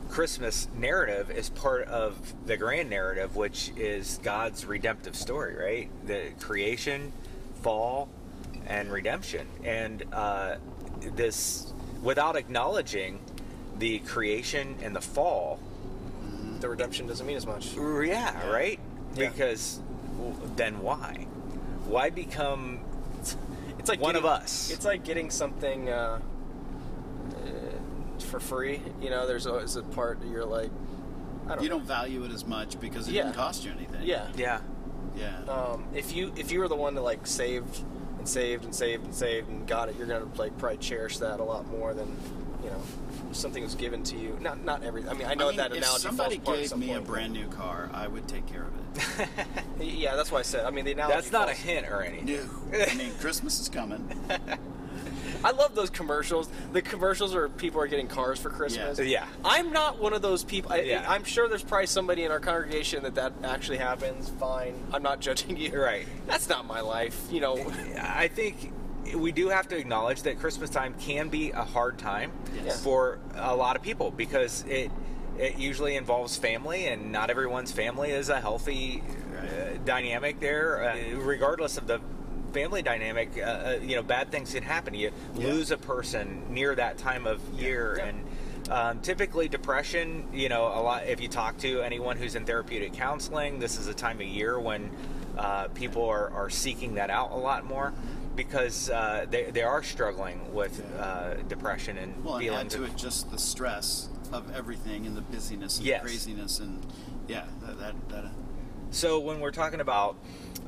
Christmas 0.09 0.67
narrative 0.77 1.31
is 1.31 1.49
part 1.49 1.87
of 1.87 2.33
the 2.45 2.55
grand 2.55 2.89
narrative, 2.89 3.35
which 3.35 3.71
is 3.75 4.19
God's 4.21 4.65
redemptive 4.65 5.15
story, 5.15 5.55
right? 5.55 5.89
The 6.05 6.31
creation, 6.39 7.11
fall, 7.61 8.09
and 8.67 8.91
redemption, 8.91 9.47
and 9.63 10.03
uh, 10.13 10.57
this 11.15 11.73
without 12.03 12.35
acknowledging 12.35 13.19
the 13.79 13.99
creation 13.99 14.75
and 14.83 14.95
the 14.95 15.01
fall. 15.01 15.59
the 16.59 16.69
redemption 16.69 17.07
doesn't 17.07 17.25
mean 17.25 17.37
as 17.37 17.47
much. 17.47 17.73
Yeah, 17.75 18.49
right. 18.49 18.79
Yeah. 19.15 19.29
Because 19.29 19.79
then 20.55 20.81
why? 20.81 21.25
Why 21.85 22.09
become 22.09 22.79
It's 23.83 23.89
like 23.89 23.99
One 23.99 24.13
getting- 24.13 24.29
of 24.29 24.31
us. 24.41 24.71
It's 24.71 24.85
like 24.85 25.03
getting 25.03 25.29
something 25.29 25.89
uh, 25.89 26.19
uh, 27.35 28.19
for 28.19 28.39
free. 28.39 28.81
You 29.01 29.09
know, 29.09 29.27
there's 29.27 29.45
always 29.45 29.75
a 29.75 29.83
part 29.83 30.21
that 30.21 30.29
you're 30.29 30.45
like, 30.45 30.71
I 31.47 31.55
don't 31.55 31.63
You 31.63 31.69
know. 31.69 31.79
don't 31.79 31.85
value 31.87 32.23
it 32.23 32.31
as 32.31 32.45
much 32.45 32.79
because 32.79 33.09
it 33.09 33.11
Yeah. 33.13 33.23
didn't 33.23 33.35
cost 33.35 33.65
you 33.65 33.71
anything. 33.71 34.03
Yeah. 34.03 34.27
yeah? 34.37 34.61
Yeah. 35.17 35.37
Um, 35.51 35.85
if 35.93 36.15
you 36.15 36.31
if 36.37 36.49
you 36.51 36.59
were 36.61 36.69
the 36.69 36.77
one 36.77 36.95
that 36.95 37.01
like 37.01 37.27
saved 37.27 37.83
and 38.17 38.27
saved 38.27 38.63
and 38.63 38.73
saved 38.73 39.03
and 39.03 39.13
saved 39.13 39.49
and 39.49 39.67
got 39.67 39.89
it, 39.89 39.95
you're 39.97 40.07
gonna 40.07 40.27
like 40.37 40.57
probably 40.57 40.77
cherish 40.77 41.17
that 41.17 41.41
a 41.41 41.43
lot 41.43 41.67
more 41.67 41.93
than 41.93 42.07
you 42.63 42.69
know 42.69 42.81
if 43.11 43.12
something 43.33 43.63
was 43.63 43.75
given 43.75 44.03
to 44.03 44.17
you. 44.17 44.37
Not 44.41 44.63
not 44.63 44.83
every. 44.83 45.07
I 45.07 45.13
mean, 45.13 45.27
I 45.27 45.33
know 45.33 45.47
I 45.47 45.49
mean, 45.49 45.57
that 45.57 45.71
if 45.71 45.77
analogy 45.77 46.01
somebody 46.01 46.35
falls 46.37 46.43
apart 46.43 46.57
at 46.57 46.61
gave 46.61 46.69
some 46.69 46.79
me 46.79 46.93
a 46.93 47.01
brand 47.01 47.33
new 47.33 47.47
car, 47.47 47.89
I 47.93 48.07
would 48.07 48.27
take 48.27 48.45
care 48.47 48.63
of 48.63 48.67
it. 48.77 48.79
Yeah, 49.79 50.15
that's 50.15 50.31
why 50.31 50.39
I 50.39 50.43
said. 50.43 50.65
I 50.65 50.69
mean, 50.71 50.85
the 50.85 50.91
analogy. 50.91 51.15
That's 51.15 51.31
not 51.31 51.49
a 51.49 51.53
hint 51.53 51.87
or 51.87 52.01
anything. 52.03 52.49
No. 52.71 52.79
I 52.79 52.93
mean, 52.95 53.11
Christmas 53.19 53.59
is 53.59 53.69
coming. 53.69 54.07
I 55.43 55.51
love 55.51 55.75
those 55.75 55.89
commercials. 55.89 56.49
The 56.71 56.81
commercials 56.81 57.33
where 57.33 57.49
people 57.49 57.81
are 57.81 57.87
getting 57.87 58.07
cars 58.07 58.39
for 58.39 58.49
Christmas. 58.49 58.97
Yeah. 58.99 59.05
Yeah. 59.05 59.25
I'm 59.43 59.73
not 59.73 59.99
one 59.99 60.13
of 60.13 60.21
those 60.21 60.43
people. 60.43 60.71
I, 60.71 60.81
Yeah. 60.81 61.05
I'm 61.07 61.23
sure 61.25 61.49
there's 61.49 61.63
probably 61.63 61.87
somebody 61.87 62.23
in 62.23 62.31
our 62.31 62.39
congregation 62.39 63.03
that 63.03 63.15
that 63.15 63.33
actually 63.43 63.77
happens. 63.77 64.29
Fine. 64.39 64.75
I'm 64.93 65.03
not 65.03 65.19
judging 65.19 65.57
you. 65.57 65.77
Right. 65.77 66.07
That's 66.27 66.47
not 66.47 66.65
my 66.65 66.79
life. 66.81 67.27
You 67.29 67.41
know. 67.41 67.57
I 67.99 68.29
think 68.29 68.71
we 69.15 69.31
do 69.31 69.49
have 69.49 69.67
to 69.69 69.77
acknowledge 69.77 70.23
that 70.23 70.39
Christmas 70.39 70.69
time 70.69 70.93
can 70.99 71.29
be 71.29 71.51
a 71.51 71.63
hard 71.63 71.97
time 71.97 72.31
Yes. 72.63 72.81
for 72.83 73.19
a 73.35 73.55
lot 73.55 73.75
of 73.75 73.81
people 73.81 74.11
because 74.11 74.63
it 74.67 74.91
it 75.37 75.57
usually 75.57 75.95
involves 75.95 76.37
family, 76.37 76.85
and 76.85 77.11
not 77.11 77.31
everyone's 77.31 77.71
family 77.71 78.11
is 78.11 78.29
a 78.29 78.39
healthy 78.39 79.01
uh, 79.35 79.77
dynamic 79.83 80.39
there. 80.39 80.83
Uh, 80.91 81.17
regardless 81.17 81.75
of 81.77 81.87
the 81.87 81.99
family 82.53 82.83
dynamic, 82.83 83.31
uh, 83.39 83.41
uh, 83.41 83.79
you 83.81 83.95
know, 83.95 84.03
bad 84.03 84.29
things 84.31 84.53
can 84.53 84.61
happen. 84.61 84.93
You 84.93 85.11
Yeah. 85.33 85.47
lose 85.47 85.71
a 85.71 85.77
person 85.77 86.43
near 86.51 86.75
that 86.75 86.99
time 86.99 87.25
of 87.25 87.41
year, 87.51 87.95
Yeah. 87.97 88.05
and 88.05 88.25
um, 88.69 88.99
typically 89.01 89.47
depression. 89.49 90.27
You 90.31 90.49
know, 90.49 90.67
a 90.67 90.81
lot. 90.81 91.07
If 91.07 91.19
you 91.19 91.27
talk 91.29 91.57
to 91.59 91.81
anyone 91.81 92.15
who's 92.17 92.35
in 92.35 92.45
therapeutic 92.45 92.93
counseling, 92.93 93.57
this 93.59 93.79
is 93.79 93.87
a 93.87 93.93
time 93.93 94.17
of 94.21 94.27
year 94.27 94.59
when 94.59 94.91
uh, 95.35 95.67
people 95.69 96.05
are, 96.07 96.29
are 96.29 96.49
seeking 96.51 96.93
that 96.93 97.09
out 97.09 97.31
a 97.31 97.35
lot 97.37 97.65
more 97.65 97.91
because 98.35 98.89
uh, 98.89 99.25
they, 99.29 99.51
they 99.51 99.63
are 99.63 99.83
struggling 99.83 100.53
with 100.53 100.83
uh, 100.99 101.35
depression 101.47 101.97
and 101.97 102.23
Well, 102.23 102.37
and 102.37 102.49
add 102.49 102.69
to 102.71 102.83
it 102.83 102.95
just 102.95 103.31
the 103.31 103.37
stress 103.37 104.09
of 104.31 104.53
everything 104.55 105.05
and 105.05 105.15
the 105.15 105.21
busyness 105.21 105.77
and 105.77 105.85
Yes. 105.85 106.01
the 106.01 106.07
craziness 106.07 106.59
and 106.59 106.85
yeah, 107.27 107.45
that 107.61 107.79
that, 107.79 108.09
that 108.09 108.25
So 108.91 109.19
when 109.19 109.39
we're 109.39 109.51
talking 109.51 109.79
about 109.81 110.15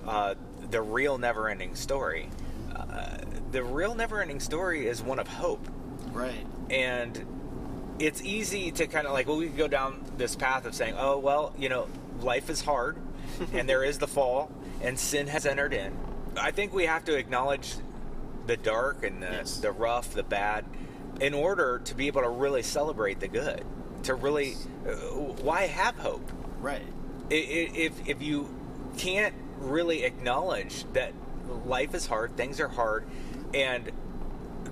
uh, 0.05 0.35
the 0.69 0.81
real 0.81 1.17
never-ending 1.17 1.75
story, 1.75 2.29
uh, 2.75 3.17
the 3.51 3.63
real 3.63 3.95
never-ending 3.95 4.39
story 4.39 4.87
is 4.87 5.01
one 5.01 5.19
of 5.19 5.27
hope, 5.27 5.67
right. 6.11 6.45
and 6.69 7.25
it's 7.97 8.21
easy 8.21 8.71
to 8.71 8.87
kind 8.87 9.07
of 9.07 9.13
like 9.13 9.27
well, 9.27 9.37
we 9.37 9.47
could 9.47 9.57
go 9.57 9.67
down 9.67 10.03
this 10.17 10.35
path 10.35 10.65
of 10.65 10.75
saying, 10.75 10.95
oh 10.97 11.17
well, 11.17 11.53
you 11.57 11.69
know, 11.69 11.87
life 12.21 12.49
is 12.49 12.61
hard, 12.61 12.97
and 13.53 13.67
there 13.67 13.83
is 13.83 13.97
the 13.97 14.07
fall, 14.07 14.51
and 14.81 14.99
sin 14.99 15.27
has 15.27 15.45
entered 15.45 15.73
in. 15.73 15.97
I 16.37 16.51
think 16.51 16.73
we 16.73 16.85
have 16.85 17.05
to 17.05 17.15
acknowledge 17.17 17.75
the 18.47 18.57
dark 18.57 19.03
and 19.03 19.21
the, 19.23 19.27
Yes. 19.27 19.57
the 19.57 19.71
rough, 19.71 20.13
the 20.13 20.23
bad, 20.23 20.65
in 21.19 21.33
order 21.33 21.79
to 21.85 21.95
be 21.95 22.07
able 22.07 22.21
to 22.21 22.29
really 22.29 22.61
celebrate 22.63 23.19
the 23.19 23.27
good. 23.27 23.63
To 24.03 24.13
really, 24.13 24.53
uh, 24.87 24.91
why 25.41 25.63
have 25.67 25.95
hope? 25.97 26.29
Right. 26.61 26.83
If 27.29 28.07
if 28.07 28.21
you 28.21 28.53
can't 28.97 29.33
really 29.59 30.03
acknowledge 30.03 30.85
that 30.93 31.13
life 31.65 31.95
is 31.95 32.05
hard, 32.05 32.37
things 32.37 32.59
are 32.59 32.67
hard, 32.67 33.05
and 33.53 33.91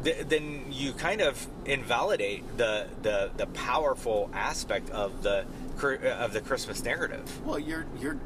th- 0.03 0.27
then 0.27 0.65
you 0.69 0.93
kind 0.93 1.21
of 1.21 1.47
invalidate 1.65 2.57
the 2.57 2.87
the 3.01 3.31
the 3.37 3.47
powerful 3.47 4.29
aspect 4.33 4.91
of 4.91 5.23
the 5.23 5.45
of 6.15 6.33
the 6.33 6.41
Christmas 6.41 6.83
narrative. 6.83 7.43
Well, 7.43 7.57
you're 7.57 7.85
you're 7.99 8.19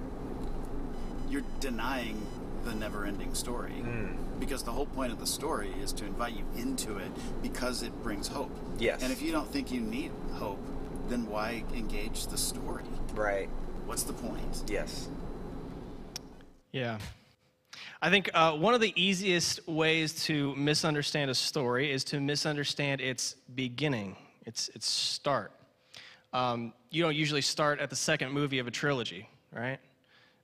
you're 1.30 1.44
denying 1.62 2.27
the 2.68 2.76
never-ending 2.76 3.34
story 3.34 3.72
Mm. 3.72 4.40
because 4.40 4.64
the 4.64 4.72
whole 4.72 4.86
point 4.86 5.12
of 5.12 5.20
the 5.20 5.26
story 5.28 5.72
is 5.82 5.94
to 5.94 6.06
invite 6.06 6.34
you 6.34 6.46
into 6.56 6.98
it 6.98 7.12
because 7.42 7.82
it 7.82 7.94
brings 8.04 8.28
hope. 8.28 8.52
Yes. 8.78 9.02
And 9.02 9.12
if 9.12 9.22
you 9.22 9.32
don't 9.32 9.50
think 9.52 9.72
you 9.72 9.80
need 9.82 10.12
hope, 10.34 10.60
then 11.08 11.28
why 11.28 11.64
engage 11.74 12.28
the 12.28 12.38
story? 12.38 12.84
Right. 13.14 13.50
What's 13.86 14.04
the 14.04 14.14
point? 14.14 14.64
Yes. 14.68 15.08
Yeah. 16.72 17.00
I 18.02 18.10
think 18.10 18.30
uh, 18.34 18.52
one 18.54 18.74
of 18.74 18.82
the 18.82 18.94
easiest 19.02 19.68
ways 19.68 20.26
to 20.26 20.54
misunderstand 20.56 21.32
a 21.32 21.36
story 21.36 21.92
is 21.92 22.04
to 22.06 22.20
misunderstand 22.20 23.02
its 23.02 23.36
beginning, 23.56 24.16
its, 24.46 24.70
its 24.70 24.88
start. 24.88 25.52
Um, 26.34 26.74
you 26.92 27.02
don't 27.02 27.16
usually 27.16 27.42
start 27.42 27.80
at 27.80 27.90
the 27.90 27.96
second 27.96 28.32
movie 28.34 28.60
of 28.60 28.68
a 28.68 28.72
trilogy, 28.72 29.28
right? 29.52 29.80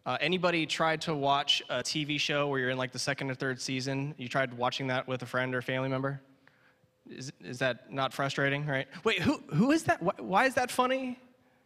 Uh, 0.06 0.18
anybody 0.20 0.66
tried 0.66 1.00
to 1.02 1.16
watch 1.16 1.64
a 1.70 1.76
TV 1.76 2.20
show 2.20 2.48
where 2.48 2.60
you're 2.60 2.70
in 2.72 2.78
like 2.78 2.92
the 2.92 3.00
second 3.00 3.32
or 3.32 3.36
third 3.36 3.62
season? 3.62 4.14
You 4.18 4.28
tried 4.28 4.54
watching 4.54 4.88
that 4.88 5.08
with 5.08 5.22
a 5.24 5.26
friend 5.26 5.56
or 5.56 5.62
family 5.62 5.88
member? 5.88 6.22
Is, 7.10 7.32
is 7.42 7.60
that 7.60 7.92
not 7.92 8.14
frustrating, 8.14 8.66
right? 8.66 8.88
Wait, 9.04 9.20
who, 9.20 9.42
who 9.54 9.72
is 9.72 9.84
that? 9.84 10.02
Why, 10.02 10.14
why 10.20 10.46
is 10.46 10.56
that 10.56 10.72
funny? 10.72 11.20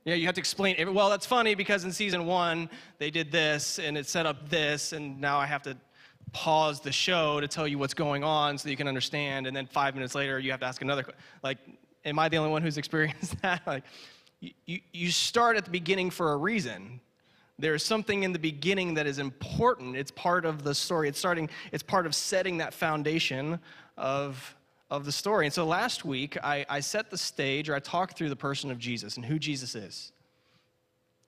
Yeah, 0.06 0.16
you 0.16 0.26
have 0.26 0.36
to 0.36 0.40
explain. 0.40 0.76
it. 0.78 0.92
Well, 0.92 1.10
that's 1.10 1.26
funny 1.26 1.56
because 1.56 1.84
in 1.84 1.92
season 1.92 2.26
one, 2.26 2.70
they 2.98 3.10
did 3.10 3.32
this 3.32 3.80
and 3.80 3.98
it 3.98 4.08
set 4.08 4.26
up 4.26 4.50
this, 4.50 4.94
and 4.94 5.20
now 5.20 5.38
I 5.38 5.46
have 5.46 5.64
to 5.64 5.76
pause 6.32 6.80
the 6.80 6.92
show 6.92 7.42
to 7.42 7.48
tell 7.48 7.68
you 7.68 7.78
what's 7.78 7.94
going 7.94 8.24
on 8.24 8.58
so 8.58 8.70
you 8.70 8.78
can 8.78 8.88
understand. 8.88 9.48
And 9.48 9.56
then 9.56 9.66
five 9.66 9.96
minutes 9.96 10.14
later, 10.16 10.40
you 10.40 10.52
have 10.52 10.60
to 10.60 10.66
ask 10.66 10.82
another. 10.82 11.06
Like, 11.44 11.58
am 12.06 12.20
I 12.20 12.30
the 12.30 12.38
only 12.38 12.52
one 12.52 12.62
who's 12.62 12.78
experienced 12.84 13.42
that? 13.42 13.66
Like, 13.66 13.84
you, 14.40 14.80
you 14.94 15.12
start 15.12 15.58
at 15.58 15.66
the 15.66 15.72
beginning 15.72 16.12
for 16.12 16.34
a 16.34 16.38
reason. 16.38 17.02
There's 17.60 17.84
something 17.84 18.24
in 18.24 18.34
the 18.34 18.40
beginning 18.40 18.94
that 18.96 19.08
is 19.08 19.18
important. 19.18 19.96
It's 19.96 20.12
part 20.12 20.46
of 20.46 20.64
the 20.64 20.76
story. 20.76 21.10
It's 21.10 21.18
starting, 21.18 21.50
it's 21.72 21.84
part 21.84 22.06
of 22.06 22.14
setting 22.14 22.58
that 22.58 22.74
foundation 22.74 23.60
of, 23.98 24.56
of 24.92 25.06
the 25.06 25.12
story. 25.12 25.48
And 25.48 25.54
so 25.54 25.66
last 25.66 26.06
week, 26.06 26.38
I, 26.44 26.66
I 26.70 26.82
set 26.82 27.10
the 27.10 27.18
stage, 27.18 27.68
or 27.68 27.76
I 27.76 27.80
talked 27.80 28.16
through 28.16 28.30
the 28.30 28.36
person 28.36 28.70
of 28.70 28.78
Jesus 28.78 29.16
and 29.16 29.26
who 29.26 29.40
Jesus 29.40 29.74
is. 29.74 30.12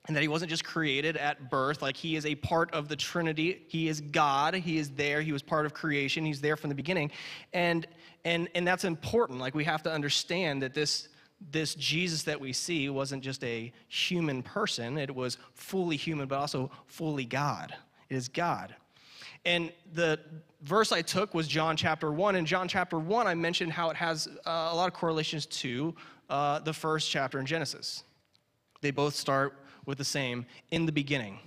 And 0.06 0.16
that 0.16 0.22
he 0.22 0.28
wasn't 0.28 0.50
just 0.50 0.64
created 0.64 1.16
at 1.16 1.50
birth, 1.50 1.82
like 1.82 1.96
he 1.96 2.16
is 2.16 2.24
a 2.24 2.34
part 2.34 2.72
of 2.72 2.88
the 2.88 2.96
Trinity. 2.96 3.62
He 3.68 3.86
is 3.86 4.00
God. 4.00 4.54
He 4.54 4.78
is 4.78 4.90
there. 4.90 5.20
He 5.20 5.30
was 5.30 5.42
part 5.42 5.66
of 5.66 5.74
creation. 5.74 6.24
He's 6.24 6.40
there 6.40 6.56
from 6.56 6.70
the 6.70 6.74
beginning. 6.74 7.10
And 7.52 7.86
and 8.24 8.48
and 8.54 8.66
that's 8.66 8.84
important. 8.84 9.40
Like 9.40 9.54
we 9.54 9.64
have 9.64 9.82
to 9.82 9.92
understand 9.92 10.62
that 10.62 10.72
this 10.72 11.08
this 11.50 11.74
Jesus 11.74 12.22
that 12.24 12.40
we 12.40 12.52
see 12.52 12.88
wasn't 12.88 13.22
just 13.22 13.42
a 13.44 13.72
human 13.88 14.42
person, 14.42 14.98
it 14.98 15.14
was 15.14 15.38
fully 15.54 15.96
human, 15.96 16.28
but 16.28 16.38
also 16.38 16.70
fully 16.86 17.24
God. 17.24 17.74
It 18.08 18.16
is 18.16 18.28
God. 18.28 18.74
And 19.46 19.72
the 19.94 20.20
verse 20.62 20.92
I 20.92 21.02
took 21.02 21.32
was 21.32 21.48
John 21.48 21.76
chapter 21.76 22.12
1. 22.12 22.36
In 22.36 22.44
John 22.44 22.68
chapter 22.68 22.98
1, 22.98 23.26
I 23.26 23.34
mentioned 23.34 23.72
how 23.72 23.88
it 23.90 23.96
has 23.96 24.28
uh, 24.46 24.68
a 24.70 24.76
lot 24.76 24.86
of 24.86 24.92
correlations 24.92 25.46
to 25.46 25.94
uh, 26.28 26.58
the 26.60 26.72
first 26.72 27.10
chapter 27.10 27.38
in 27.38 27.46
Genesis. 27.46 28.04
They 28.82 28.90
both 28.90 29.14
start 29.14 29.56
with 29.86 29.98
the 29.98 30.04
same 30.04 30.46
in 30.70 30.86
the 30.86 30.92
beginning. 30.92 31.38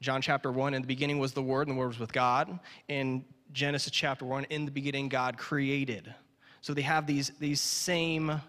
John 0.00 0.22
chapter 0.22 0.50
1, 0.50 0.72
in 0.74 0.82
the 0.82 0.88
beginning 0.88 1.18
was 1.18 1.32
the 1.32 1.42
Word, 1.42 1.68
and 1.68 1.76
the 1.76 1.78
Word 1.78 1.88
was 1.88 1.98
with 1.98 2.12
God. 2.12 2.58
In 2.88 3.24
Genesis 3.52 3.92
chapter 3.92 4.24
1, 4.24 4.44
in 4.44 4.64
the 4.64 4.70
beginning, 4.70 5.08
God 5.08 5.36
created. 5.36 6.14
So 6.62 6.72
they 6.72 6.82
have 6.82 7.06
these, 7.06 7.32
these, 7.38 7.60
same, 7.60 8.40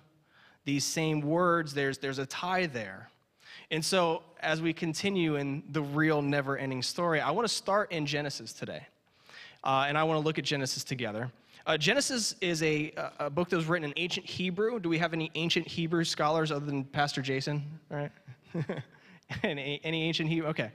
these 0.65 0.84
same 0.84 1.22
words, 1.22 1.74
there's, 1.74 1.98
there's 1.98 2.20
a 2.20 2.25
tie 2.25 2.68
there. 2.68 3.10
And 3.72 3.84
so, 3.84 4.24
as 4.41 4.62
we 4.62 4.74
continue 4.74 5.36
in 5.36 5.63
the 5.72 5.82
real 5.82 6.22
never 6.22 6.58
ending 6.58 6.84
story, 6.84 7.22
I 7.22 7.32
want 7.32 7.48
to 7.48 7.53
start 7.53 7.91
in 7.91 8.06
Genesis 8.06 8.51
today. 8.51 8.86
Uh, 9.63 9.86
and 9.88 9.98
I 9.98 10.03
want 10.03 10.20
to 10.20 10.25
look 10.25 10.38
at 10.38 10.44
Genesis 10.44 10.84
together. 10.84 11.32
Uh, 11.65 11.77
Genesis 11.77 12.36
is 12.41 12.62
a, 12.63 12.91
a 13.20 13.30
book 13.30 13.50
that 13.50 13.56
was 13.56 13.68
written 13.68 13.89
in 13.89 13.94
ancient 13.96 14.25
Hebrew. 14.25 14.80
Do 14.80 14.89
we 14.89 14.98
have 14.98 15.13
any 15.13 15.32
ancient 15.36 15.68
Hebrew 15.68 16.03
scholars 16.03 16.51
other 16.51 16.65
than 16.65 16.84
Pastor 16.84 17.22
Jason? 17.22 17.63
All 17.91 17.98
right. 17.98 18.12
any, 19.44 19.80
any 19.84 20.03
ancient 20.03 20.27
Hebrew? 20.27 20.50
Okay. 20.50 20.72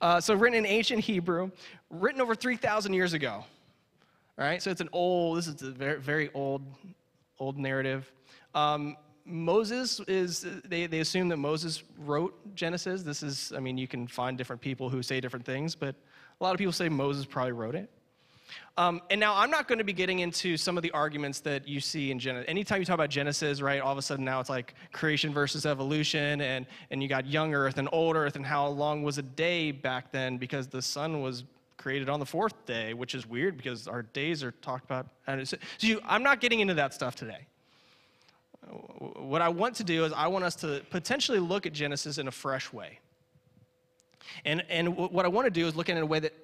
Uh, 0.00 0.20
so, 0.20 0.34
written 0.34 0.58
in 0.58 0.66
ancient 0.66 1.00
Hebrew, 1.00 1.50
written 1.90 2.20
over 2.20 2.34
3,000 2.34 2.94
years 2.94 3.12
ago. 3.12 3.44
All 4.38 4.44
right. 4.44 4.62
So, 4.62 4.70
it's 4.70 4.80
an 4.80 4.88
old, 4.92 5.36
this 5.36 5.48
is 5.48 5.60
a 5.62 5.72
very, 5.72 6.00
very 6.00 6.30
old, 6.32 6.62
old 7.38 7.58
narrative. 7.58 8.10
Um, 8.54 8.96
Moses 9.24 10.00
is, 10.08 10.46
they, 10.64 10.86
they 10.86 11.00
assume 11.00 11.28
that 11.28 11.36
Moses 11.36 11.82
wrote 11.98 12.54
Genesis. 12.54 13.02
This 13.02 13.22
is, 13.22 13.52
I 13.56 13.60
mean, 13.60 13.78
you 13.78 13.88
can 13.88 14.06
find 14.06 14.36
different 14.36 14.60
people 14.62 14.88
who 14.88 15.02
say 15.02 15.20
different 15.20 15.46
things, 15.46 15.74
but 15.74 15.94
a 16.40 16.44
lot 16.44 16.52
of 16.52 16.58
people 16.58 16.72
say 16.72 16.88
Moses 16.88 17.26
probably 17.26 17.52
wrote 17.52 17.74
it. 17.74 17.90
Um, 18.76 19.00
and 19.10 19.20
now 19.20 19.36
I'm 19.36 19.50
not 19.50 19.68
going 19.68 19.78
to 19.78 19.84
be 19.84 19.92
getting 19.92 20.20
into 20.20 20.56
some 20.56 20.76
of 20.76 20.82
the 20.82 20.90
arguments 20.90 21.40
that 21.40 21.68
you 21.68 21.80
see 21.80 22.10
in 22.10 22.18
Genesis. 22.18 22.46
Anytime 22.48 22.80
you 22.80 22.84
talk 22.84 22.94
about 22.94 23.10
Genesis, 23.10 23.60
right, 23.60 23.80
all 23.80 23.92
of 23.92 23.98
a 23.98 24.02
sudden 24.02 24.24
now 24.24 24.40
it's 24.40 24.50
like 24.50 24.74
creation 24.92 25.32
versus 25.32 25.66
evolution, 25.66 26.40
and, 26.40 26.66
and 26.90 27.02
you 27.02 27.08
got 27.08 27.26
young 27.26 27.54
earth 27.54 27.78
and 27.78 27.88
old 27.92 28.16
earth, 28.16 28.36
and 28.36 28.44
how 28.44 28.66
long 28.66 29.02
was 29.02 29.18
a 29.18 29.22
day 29.22 29.70
back 29.70 30.10
then 30.10 30.36
because 30.36 30.66
the 30.66 30.82
sun 30.82 31.20
was 31.20 31.44
created 31.76 32.08
on 32.08 32.20
the 32.20 32.26
fourth 32.26 32.66
day, 32.66 32.92
which 32.92 33.14
is 33.14 33.26
weird 33.26 33.56
because 33.56 33.86
our 33.86 34.02
days 34.02 34.42
are 34.42 34.50
talked 34.50 34.84
about. 34.84 35.06
So 35.44 35.56
you, 35.80 36.00
I'm 36.06 36.22
not 36.22 36.40
getting 36.40 36.60
into 36.60 36.74
that 36.74 36.92
stuff 36.92 37.14
today. 37.16 37.46
What 38.70 39.42
I 39.42 39.48
want 39.48 39.74
to 39.76 39.84
do 39.84 40.04
is 40.04 40.12
I 40.12 40.26
want 40.28 40.44
us 40.44 40.54
to 40.56 40.82
potentially 40.90 41.38
look 41.38 41.66
at 41.66 41.72
Genesis 41.72 42.18
in 42.18 42.28
a 42.28 42.30
fresh 42.30 42.72
way. 42.72 42.98
And, 44.44 44.64
and 44.68 44.96
what 44.96 45.24
I 45.24 45.28
want 45.28 45.46
to 45.46 45.50
do 45.50 45.66
is 45.66 45.74
look 45.74 45.88
at 45.88 45.96
it 45.96 45.98
in 45.98 46.02
a 46.02 46.06
way 46.06 46.20
that 46.20 46.34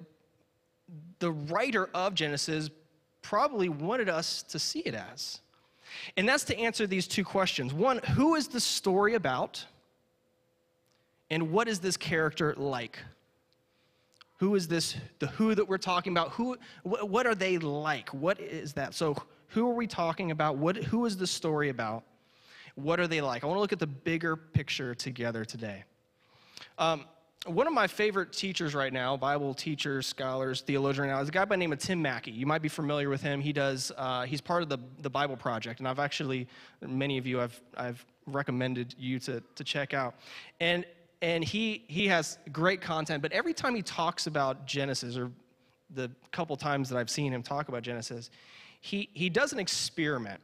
the 1.19 1.31
writer 1.31 1.89
of 1.93 2.13
Genesis 2.13 2.69
probably 3.21 3.69
wanted 3.69 4.09
us 4.09 4.43
to 4.43 4.59
see 4.59 4.79
it 4.79 4.93
as. 4.93 5.39
And 6.15 6.27
that's 6.27 6.43
to 6.45 6.57
answer 6.57 6.85
these 6.85 7.07
two 7.07 7.23
questions. 7.23 7.73
One, 7.73 7.99
who 7.99 8.35
is 8.35 8.47
the 8.47 8.59
story 8.59 9.15
about? 9.15 9.65
And 11.29 11.51
what 11.51 11.67
is 11.67 11.79
this 11.79 11.97
character 11.97 12.53
like? 12.55 12.99
Who 14.39 14.55
is 14.55 14.67
this, 14.67 14.95
the 15.19 15.27
who 15.27 15.55
that 15.55 15.67
we're 15.67 15.77
talking 15.77 16.13
about? 16.13 16.31
Who, 16.31 16.57
what 16.83 17.25
are 17.25 17.35
they 17.35 17.57
like? 17.57 18.09
What 18.13 18.39
is 18.39 18.73
that? 18.73 18.93
So, 18.93 19.15
who 19.49 19.67
are 19.69 19.73
we 19.73 19.87
talking 19.87 20.31
about? 20.31 20.57
What, 20.57 20.75
who 20.75 21.05
is 21.05 21.17
the 21.17 21.25
story 21.25 21.69
about? 21.69 22.03
What 22.77 22.99
are 22.99 23.07
they 23.07 23.21
like? 23.21 23.43
I 23.43 23.47
want 23.47 23.57
to 23.57 23.61
look 23.61 23.73
at 23.73 23.79
the 23.79 23.87
bigger 23.87 24.35
picture 24.35 24.93
together 24.93 25.43
today. 25.43 25.83
Um, 26.77 27.05
one 27.47 27.65
of 27.65 27.73
my 27.73 27.87
favorite 27.87 28.31
teachers 28.31 28.75
right 28.75 28.93
now, 28.93 29.17
Bible 29.17 29.55
teachers, 29.55 30.05
scholars, 30.05 30.61
theologian 30.61 31.07
right 31.07 31.15
now, 31.15 31.19
is 31.19 31.29
a 31.29 31.31
guy 31.31 31.43
by 31.43 31.55
the 31.55 31.59
name 31.59 31.73
of 31.73 31.79
Tim 31.79 31.99
Mackie. 31.99 32.29
You 32.29 32.45
might 32.45 32.61
be 32.61 32.67
familiar 32.67 33.09
with 33.09 33.19
him. 33.19 33.41
He 33.41 33.51
does, 33.51 33.91
uh, 33.97 34.25
he's 34.25 34.41
part 34.41 34.61
of 34.61 34.69
the, 34.69 34.77
the 35.01 35.09
Bible 35.09 35.35
Project, 35.35 35.79
and 35.79 35.87
I've 35.87 35.97
actually, 35.97 36.47
many 36.85 37.17
of 37.17 37.25
you, 37.25 37.41
I've, 37.41 37.59
I've 37.75 38.05
recommended 38.27 38.93
you 38.95 39.17
to, 39.21 39.41
to 39.55 39.63
check 39.63 39.95
out. 39.95 40.13
And, 40.59 40.85
and 41.23 41.43
he, 41.43 41.83
he 41.87 42.07
has 42.09 42.37
great 42.51 42.79
content, 42.79 43.23
but 43.23 43.31
every 43.31 43.55
time 43.55 43.73
he 43.73 43.81
talks 43.81 44.27
about 44.27 44.67
Genesis, 44.67 45.17
or 45.17 45.31
the 45.95 46.11
couple 46.31 46.55
times 46.55 46.89
that 46.89 46.97
I've 46.99 47.09
seen 47.09 47.33
him 47.33 47.41
talk 47.41 47.69
about 47.69 47.81
Genesis, 47.81 48.29
he, 48.81 49.09
he 49.13 49.31
does 49.31 49.51
an 49.51 49.57
experiment 49.57 50.39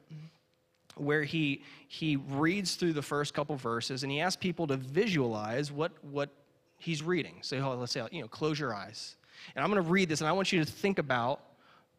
where 0.95 1.23
he, 1.23 1.63
he 1.87 2.15
reads 2.15 2.75
through 2.75 2.93
the 2.93 3.01
first 3.01 3.33
couple 3.33 3.55
verses 3.55 4.03
and 4.03 4.11
he 4.11 4.19
asks 4.19 4.39
people 4.39 4.67
to 4.67 4.77
visualize 4.77 5.71
what, 5.71 5.91
what 6.03 6.29
he's 6.77 7.01
reading. 7.01 7.37
So 7.41 7.57
oh, 7.57 7.75
let's 7.75 7.91
say, 7.91 8.05
you 8.11 8.21
know, 8.21 8.27
close 8.27 8.59
your 8.59 8.73
eyes. 8.73 9.15
And 9.55 9.63
I'm 9.63 9.71
going 9.71 9.83
to 9.83 9.89
read 9.89 10.09
this, 10.09 10.21
and 10.21 10.27
I 10.27 10.31
want 10.31 10.51
you 10.51 10.63
to 10.63 10.69
think 10.69 10.99
about 10.99 11.41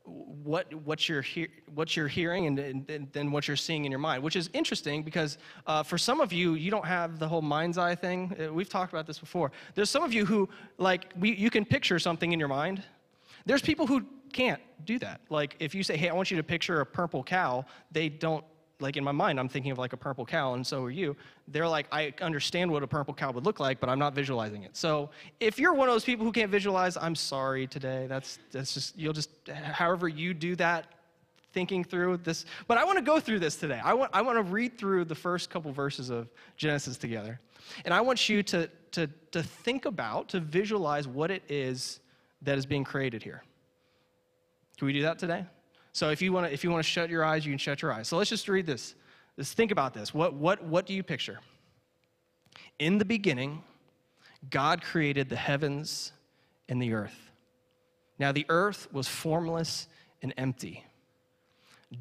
what, 0.04 0.72
what, 0.74 1.08
you're, 1.08 1.22
he- 1.22 1.48
what 1.74 1.96
you're 1.96 2.08
hearing 2.08 2.46
and, 2.58 3.10
and, 3.14 3.32
what 3.32 3.48
you're 3.48 3.56
seeing 3.56 3.86
in 3.86 3.90
your 3.90 3.98
mind, 3.98 4.22
which 4.22 4.36
is 4.36 4.50
interesting 4.52 5.02
because 5.02 5.38
uh, 5.66 5.82
for 5.82 5.96
some 5.96 6.20
of 6.20 6.32
you, 6.32 6.54
you 6.54 6.70
don't 6.70 6.84
have 6.84 7.18
the 7.18 7.26
whole 7.26 7.40
mind's 7.40 7.78
eye 7.78 7.94
thing. 7.94 8.36
Uh, 8.38 8.52
we've 8.52 8.68
talked 8.68 8.92
about 8.92 9.06
this 9.06 9.18
before. 9.18 9.50
There's 9.74 9.88
some 9.88 10.02
of 10.02 10.12
you 10.12 10.26
who, 10.26 10.48
like, 10.76 11.12
we, 11.18 11.34
you 11.34 11.48
can 11.48 11.64
picture 11.64 11.98
something 11.98 12.32
in 12.32 12.38
your 12.38 12.48
mind. 12.48 12.82
There's 13.46 13.62
people 13.62 13.86
who 13.86 14.04
can't 14.32 14.60
do 14.84 14.98
that. 14.98 15.22
Like, 15.30 15.56
if 15.58 15.74
you 15.74 15.82
say, 15.82 15.96
hey, 15.96 16.10
I 16.10 16.12
want 16.12 16.30
you 16.30 16.36
to 16.36 16.42
picture 16.42 16.80
a 16.80 16.86
purple 16.86 17.22
cow, 17.22 17.64
they 17.90 18.10
don't 18.10 18.44
like 18.84 18.96
in 18.98 19.02
my 19.02 19.12
mind, 19.12 19.40
I'm 19.40 19.48
thinking 19.48 19.72
of 19.72 19.78
like 19.78 19.94
a 19.94 19.96
purple 19.96 20.26
cow, 20.26 20.54
and 20.54 20.64
so 20.64 20.84
are 20.84 20.90
you. 20.90 21.16
They're 21.48 21.66
like, 21.66 21.86
I 21.90 22.12
understand 22.20 22.70
what 22.70 22.82
a 22.82 22.86
purple 22.86 23.14
cow 23.14 23.32
would 23.32 23.44
look 23.44 23.58
like, 23.58 23.80
but 23.80 23.88
I'm 23.88 23.98
not 23.98 24.14
visualizing 24.14 24.62
it. 24.62 24.76
So 24.76 25.10
if 25.40 25.58
you're 25.58 25.72
one 25.72 25.88
of 25.88 25.94
those 25.94 26.04
people 26.04 26.24
who 26.26 26.32
can't 26.32 26.50
visualize, 26.50 26.96
I'm 26.96 27.14
sorry 27.14 27.66
today. 27.66 28.06
That's 28.06 28.38
that's 28.52 28.74
just 28.74 28.96
you'll 28.96 29.14
just 29.14 29.30
however 29.48 30.06
you 30.06 30.34
do 30.34 30.54
that, 30.56 30.84
thinking 31.54 31.82
through 31.82 32.18
this. 32.18 32.44
But 32.68 32.76
I 32.76 32.84
want 32.84 32.98
to 32.98 33.04
go 33.04 33.18
through 33.18 33.38
this 33.38 33.56
today. 33.56 33.80
I 33.82 33.94
want 33.94 34.10
I 34.12 34.20
want 34.20 34.36
to 34.36 34.42
read 34.42 34.76
through 34.76 35.06
the 35.06 35.14
first 35.14 35.48
couple 35.48 35.72
verses 35.72 36.10
of 36.10 36.28
Genesis 36.58 36.98
together, 36.98 37.40
and 37.86 37.94
I 37.94 38.02
want 38.02 38.28
you 38.28 38.42
to 38.42 38.68
to 38.92 39.08
to 39.32 39.42
think 39.42 39.86
about 39.86 40.28
to 40.28 40.40
visualize 40.40 41.08
what 41.08 41.30
it 41.30 41.42
is 41.48 42.00
that 42.42 42.58
is 42.58 42.66
being 42.66 42.84
created 42.84 43.22
here. 43.22 43.42
Can 44.76 44.86
we 44.86 44.92
do 44.92 45.02
that 45.02 45.18
today? 45.18 45.46
So 45.94 46.10
if 46.10 46.20
you 46.20 46.32
want 46.32 46.48
to, 46.48 46.52
if 46.52 46.64
you 46.64 46.70
want 46.70 46.84
to 46.84 46.90
shut 46.90 47.08
your 47.08 47.24
eyes, 47.24 47.46
you 47.46 47.52
can 47.52 47.58
shut 47.58 47.80
your 47.80 47.92
eyes. 47.92 48.08
So 48.08 48.18
let's 48.18 48.28
just 48.28 48.48
read 48.48 48.66
this. 48.66 48.96
Let's 49.36 49.52
think 49.52 49.70
about 49.70 49.94
this. 49.94 50.12
What, 50.12 50.34
what, 50.34 50.62
what 50.64 50.86
do 50.86 50.92
you 50.92 51.04
picture? 51.04 51.38
In 52.80 52.98
the 52.98 53.04
beginning, 53.04 53.62
God 54.50 54.82
created 54.82 55.28
the 55.28 55.36
heavens 55.36 56.12
and 56.68 56.82
the 56.82 56.92
earth. 56.94 57.30
Now 58.18 58.32
the 58.32 58.44
earth 58.48 58.88
was 58.92 59.06
formless 59.06 59.86
and 60.20 60.34
empty. 60.36 60.84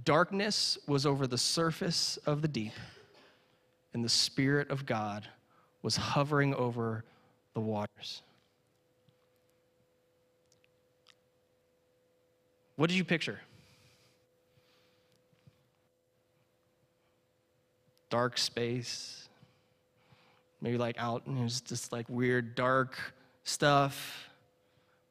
Darkness 0.03 0.79
was 0.87 1.05
over 1.05 1.27
the 1.27 1.37
surface 1.37 2.17
of 2.25 2.41
the 2.41 2.47
deep, 2.47 2.73
and 3.93 4.03
the 4.03 4.09
Spirit 4.09 4.71
of 4.71 4.87
God 4.87 5.27
was 5.83 5.95
hovering 5.95 6.55
over 6.55 7.03
the 7.53 7.59
waters. 7.59 8.23
What 12.75 12.89
did 12.89 12.97
you 12.97 13.03
picture? 13.03 13.39
Dark 18.13 18.37
space. 18.37 19.27
Maybe 20.61 20.77
like 20.77 20.95
out 20.99 21.25
and 21.25 21.35
there's 21.35 21.61
just 21.61 21.91
like 21.91 22.05
weird 22.07 22.53
dark 22.53 22.95
stuff. 23.43 24.29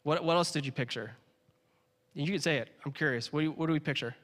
What, 0.05 0.23
what 0.23 0.37
else 0.37 0.53
did 0.53 0.65
you 0.65 0.71
picture? 0.71 1.11
You 2.15 2.31
can 2.31 2.41
say 2.41 2.59
it. 2.59 2.69
I'm 2.87 2.93
curious. 2.93 3.33
What 3.33 3.41
do, 3.41 3.51
what 3.51 3.67
do 3.67 3.73
we 3.73 3.81
picture? 3.81 4.15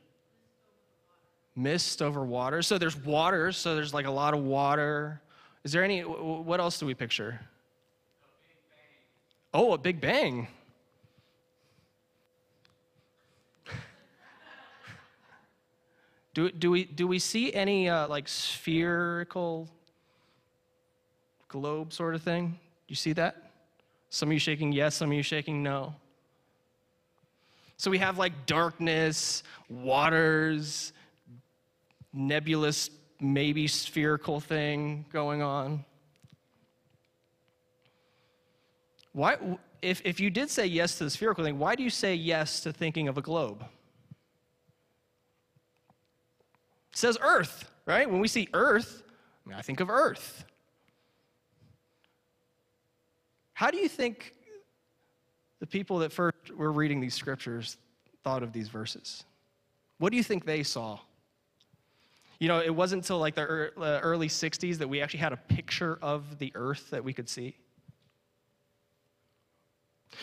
Mist 1.57 2.01
over 2.03 2.25
water. 2.25 2.63
So 2.63 2.79
there's 2.79 2.97
water, 2.97 3.51
so 3.51 3.75
there's 3.75 3.93
like 3.93 4.07
a 4.07 4.13
lot 4.13 4.33
of 4.33 4.45
water. 4.45 5.21
Is 5.65 5.73
there 5.73 5.83
any, 5.83 6.03
what 6.03 6.61
else 6.61 6.79
do 6.79 6.87
we 6.87 6.95
picture? 6.95 7.41
A 9.53 9.57
oh, 9.57 9.73
a 9.73 9.79
big 9.79 10.01
bang. 10.01 10.47
Do, 16.35 16.51
do, 16.51 16.71
we, 16.71 16.85
do 16.85 17.07
we 17.09 17.19
see 17.19 17.53
any 17.53 17.89
uh, 17.89 18.07
like 18.09 18.29
spherical 18.29 19.69
globe 21.49 21.93
sort 21.93 22.15
of 22.15 22.23
thing? 22.23 22.59
You 22.87 22.97
see 22.97 23.13
that? 23.15 23.51
Some 24.11 24.29
of 24.29 24.33
you 24.33 24.39
shaking 24.39 24.73
yes, 24.73 24.95
some 24.95 25.11
of 25.11 25.17
you 25.17 25.23
shaking 25.23 25.63
no. 25.63 25.95
So 27.77 27.91
we 27.91 27.99
have 27.99 28.19
like 28.19 28.47
darkness, 28.47 29.43
waters, 29.69 30.93
nebulous, 32.13 32.91
maybe 33.21 33.67
spherical 33.67 34.41
thing 34.41 35.05
going 35.13 35.43
on. 35.43 35.85
Why, 39.13 39.37
if, 39.83 40.01
if 40.05 40.21
you 40.21 40.31
did 40.31 40.51
say 40.51 40.67
yes 40.67 40.99
to 40.99 41.05
the 41.05 41.11
spherical 41.11 41.45
thing, 41.45 41.59
why 41.59 41.75
do 41.75 41.83
you 41.83 41.91
say 41.91 42.15
yes 42.15 42.61
to 42.61 42.73
thinking 42.73 43.09
of 43.09 43.19
a 43.19 43.23
globe? 43.23 43.65
It 46.88 46.88
says 46.99 47.17
earth, 47.21 47.71
right? 47.87 48.11
When 48.11 48.21
we 48.21 48.29
see 48.29 48.49
earth, 48.53 49.03
I, 49.47 49.49
mean, 49.49 49.59
I 49.59 49.63
think 49.63 49.81
of 49.81 49.89
earth. 49.89 50.45
How 53.55 53.71
do 53.71 53.79
you 53.79 53.89
think 53.89 54.35
the 55.61 55.67
people 55.67 55.99
that 55.99 56.13
first 56.13 56.51
were 56.57 56.73
reading 56.73 57.01
these 57.01 57.15
scriptures 57.15 57.77
thought 58.23 58.43
of 58.43 58.53
these 58.53 58.69
verses? 58.69 59.25
What 59.99 60.11
do 60.11 60.17
you 60.17 60.23
think 60.23 60.45
they 60.45 60.63
saw? 60.63 60.99
You 62.39 62.49
know, 62.49 62.61
it 62.61 62.75
wasn't 62.75 63.03
until 63.03 63.19
like 63.19 63.35
the 63.35 63.45
early 63.81 64.29
60s 64.29 64.79
that 64.79 64.89
we 64.89 65.01
actually 65.01 65.21
had 65.21 65.33
a 65.33 65.37
picture 65.37 65.99
of 66.03 66.39
the 66.39 66.53
earth 66.55 66.91
that 66.91 67.03
we 67.03 67.13
could 67.13 67.29
see. 67.29 67.57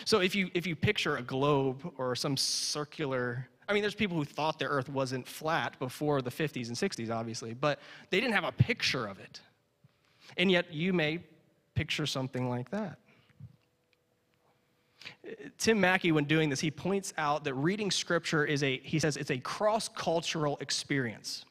So 0.04 0.20
if 0.20 0.34
you 0.34 0.50
if 0.52 0.66
you 0.66 0.76
picture 0.76 1.16
a 1.16 1.22
globe 1.22 1.90
or 1.96 2.16
some 2.16 2.36
circular 2.36 3.48
I 3.68 3.72
mean, 3.72 3.82
there's 3.82 3.94
people 3.94 4.16
who 4.16 4.24
thought 4.24 4.58
the 4.58 4.66
earth 4.66 4.88
wasn't 4.88 5.26
flat 5.26 5.78
before 5.78 6.22
the 6.22 6.30
50s 6.30 6.68
and 6.68 6.76
60s, 6.76 7.10
obviously, 7.10 7.54
but 7.54 7.80
they 8.10 8.20
didn't 8.20 8.34
have 8.34 8.44
a 8.44 8.52
picture 8.52 9.06
of 9.06 9.18
it. 9.18 9.40
And 10.36 10.50
yet 10.50 10.72
you 10.72 10.92
may 10.92 11.20
picture 11.74 12.06
something 12.06 12.48
like 12.48 12.70
that. 12.70 12.98
Tim 15.58 15.80
Mackie, 15.80 16.12
when 16.12 16.24
doing 16.24 16.48
this, 16.48 16.60
he 16.60 16.70
points 16.70 17.12
out 17.18 17.44
that 17.44 17.54
reading 17.54 17.90
scripture 17.90 18.44
is 18.44 18.62
a, 18.62 18.78
he 18.78 18.98
says, 18.98 19.16
it's 19.16 19.30
a 19.30 19.38
cross 19.38 19.88
cultural 19.88 20.56
experience. 20.60 21.44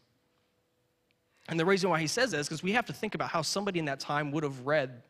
And 1.47 1.59
the 1.59 1.65
reason 1.65 1.89
why 1.89 1.99
he 1.99 2.07
says 2.07 2.31
this 2.31 2.41
is 2.41 2.47
because 2.47 2.63
we 2.63 2.71
have 2.73 2.85
to 2.87 2.93
think 2.93 3.15
about 3.15 3.29
how 3.29 3.41
somebody 3.41 3.79
in 3.79 3.85
that 3.85 3.99
time 3.99 4.31
would 4.31 4.43
have 4.43 4.65
read 4.65 5.03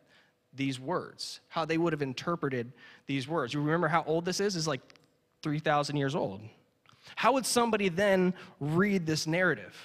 these 0.54 0.80
words, 0.80 1.42
how 1.48 1.66
they 1.66 1.78
would 1.78 1.94
have 1.94 2.02
interpreted 2.02 2.72
these 3.08 3.28
words. 3.28 3.54
You 3.54 3.62
remember 3.62 3.88
how 3.88 4.04
old 4.06 4.26
this 4.26 4.40
is? 4.40 4.56
It's 4.56 4.68
like 4.68 4.82
3,000 5.44 5.96
years 5.96 6.16
old. 6.16 6.42
How 7.16 7.34
would 7.34 7.46
somebody 7.46 7.90
then 7.90 8.34
read 8.60 9.06
this 9.06 9.28
narrative? 9.28 9.76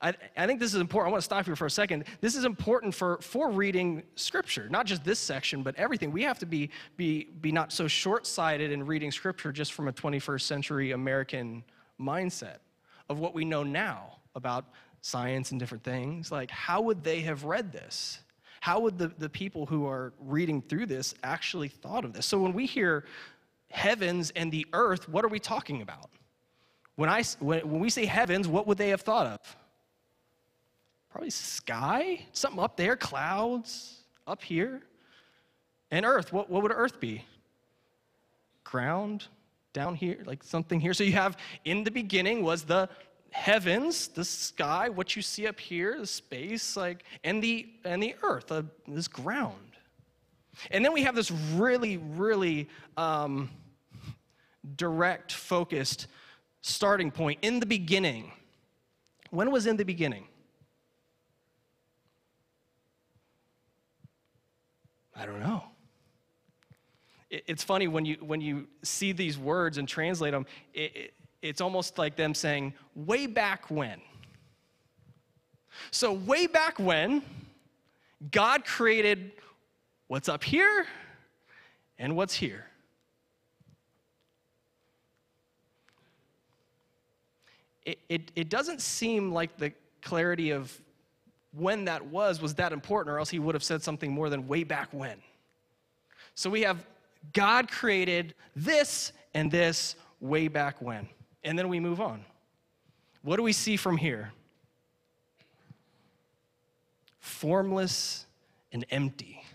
I, 0.00 0.14
I, 0.36 0.46
think 0.46 0.60
this 0.60 0.74
is 0.74 0.80
important. 0.80 1.08
I 1.08 1.12
want 1.12 1.22
to 1.22 1.24
stop 1.24 1.46
here 1.46 1.56
for 1.56 1.66
a 1.66 1.70
second. 1.70 2.04
This 2.20 2.36
is 2.36 2.44
important 2.44 2.94
for, 2.94 3.18
for 3.20 3.50
reading 3.50 4.02
scripture, 4.14 4.68
not 4.68 4.86
just 4.86 5.04
this 5.04 5.18
section, 5.18 5.62
but 5.62 5.74
everything. 5.76 6.12
We 6.12 6.22
have 6.22 6.38
to 6.40 6.46
be, 6.46 6.70
be, 6.96 7.28
be 7.40 7.50
not 7.50 7.72
so 7.72 7.88
short 7.88 8.26
sighted 8.26 8.70
in 8.72 8.84
reading 8.84 9.10
scripture 9.10 9.52
just 9.52 9.72
from 9.72 9.88
a 9.88 9.92
21st 9.92 10.42
century 10.42 10.92
American 10.92 11.64
mindset 12.00 12.58
of 13.08 13.18
what 13.18 13.34
we 13.34 13.44
know 13.44 13.62
now 13.62 14.18
about 14.34 14.66
science 15.00 15.52
and 15.52 15.60
different 15.60 15.84
things. 15.84 16.30
Like, 16.30 16.50
how 16.50 16.82
would 16.82 17.02
they 17.02 17.20
have 17.20 17.44
read 17.44 17.72
this? 17.72 18.20
How 18.60 18.80
would 18.80 18.98
the, 18.98 19.08
the 19.18 19.28
people 19.28 19.64
who 19.66 19.86
are 19.86 20.12
reading 20.18 20.60
through 20.60 20.86
this 20.86 21.14
actually 21.22 21.68
thought 21.68 22.04
of 22.04 22.12
this? 22.12 22.26
So 22.26 22.38
when 22.38 22.52
we 22.52 22.66
hear 22.66 23.04
heavens 23.70 24.32
and 24.36 24.50
the 24.50 24.66
earth, 24.72 25.08
what 25.08 25.24
are 25.24 25.28
we 25.28 25.38
talking 25.38 25.82
about? 25.82 26.10
When, 26.96 27.10
I, 27.10 27.22
when, 27.40 27.68
when 27.68 27.80
we 27.80 27.90
say 27.90 28.06
heavens, 28.06 28.48
what 28.48 28.66
would 28.66 28.78
they 28.78 28.88
have 28.88 29.02
thought 29.02 29.26
of? 29.26 29.56
Probably 31.10 31.30
sky, 31.30 32.26
something 32.32 32.60
up 32.60 32.76
there, 32.76 32.96
clouds 32.96 34.00
up 34.26 34.42
here. 34.42 34.82
And 35.90 36.04
earth, 36.04 36.32
what, 36.32 36.50
what 36.50 36.62
would 36.62 36.72
earth 36.72 37.00
be? 37.00 37.24
Ground 38.64 39.26
down 39.72 39.94
here, 39.94 40.22
like 40.24 40.42
something 40.42 40.80
here. 40.80 40.94
So 40.94 41.04
you 41.04 41.12
have 41.12 41.36
in 41.64 41.84
the 41.84 41.90
beginning 41.90 42.42
was 42.42 42.64
the 42.64 42.88
heavens, 43.30 44.08
the 44.08 44.24
sky, 44.24 44.88
what 44.88 45.14
you 45.14 45.22
see 45.22 45.46
up 45.46 45.60
here, 45.60 45.98
the 45.98 46.06
space, 46.06 46.76
like, 46.76 47.04
and 47.24 47.42
the 47.42 47.68
and 47.84 48.02
the 48.02 48.14
earth, 48.22 48.50
uh, 48.50 48.62
this 48.88 49.06
ground. 49.06 49.65
And 50.70 50.84
then 50.84 50.92
we 50.92 51.02
have 51.02 51.14
this 51.14 51.30
really, 51.30 51.96
really 51.96 52.68
um, 52.96 53.50
direct, 54.76 55.32
focused 55.32 56.06
starting 56.62 57.10
point 57.10 57.38
in 57.42 57.60
the 57.60 57.66
beginning. 57.66 58.32
When 59.30 59.50
was 59.50 59.66
in 59.66 59.76
the 59.76 59.84
beginning? 59.84 60.26
I 65.14 65.24
don't 65.24 65.40
know. 65.40 65.64
It's 67.30 67.64
funny 67.64 67.88
when 67.88 68.04
you, 68.04 68.16
when 68.20 68.40
you 68.40 68.68
see 68.82 69.12
these 69.12 69.38
words 69.38 69.78
and 69.78 69.88
translate 69.88 70.32
them, 70.32 70.46
it, 70.74 70.96
it, 70.96 71.14
it's 71.42 71.60
almost 71.60 71.98
like 71.98 72.16
them 72.16 72.34
saying, 72.34 72.74
way 72.94 73.26
back 73.26 73.70
when. 73.70 74.00
So, 75.90 76.12
way 76.12 76.46
back 76.46 76.78
when, 76.78 77.22
God 78.30 78.64
created 78.64 79.32
what's 80.08 80.28
up 80.28 80.44
here 80.44 80.86
and 81.98 82.16
what's 82.16 82.34
here. 82.34 82.66
It, 87.84 87.98
it, 88.08 88.32
it 88.34 88.48
doesn't 88.48 88.80
seem 88.80 89.32
like 89.32 89.56
the 89.56 89.72
clarity 90.02 90.50
of 90.50 90.80
when 91.52 91.84
that 91.86 92.04
was 92.06 92.42
was 92.42 92.54
that 92.54 92.72
important, 92.72 93.14
or 93.14 93.18
else 93.18 93.30
he 93.30 93.38
would 93.38 93.54
have 93.54 93.64
said 93.64 93.82
something 93.82 94.12
more 94.12 94.28
than 94.28 94.46
way 94.48 94.64
back 94.64 94.88
when. 94.92 95.18
So 96.34 96.50
we 96.50 96.62
have 96.62 96.84
God 97.32 97.70
created 97.70 98.34
this 98.54 99.12
and 99.34 99.50
this 99.50 99.96
way 100.20 100.48
back 100.48 100.82
when. 100.82 101.08
And 101.44 101.58
then 101.58 101.68
we 101.68 101.80
move 101.80 102.00
on. 102.00 102.24
What 103.22 103.36
do 103.36 103.42
we 103.42 103.52
see 103.52 103.76
from 103.76 103.96
here? 103.96 104.32
Formless 107.18 108.26
and 108.72 108.84
empty. 108.90 109.45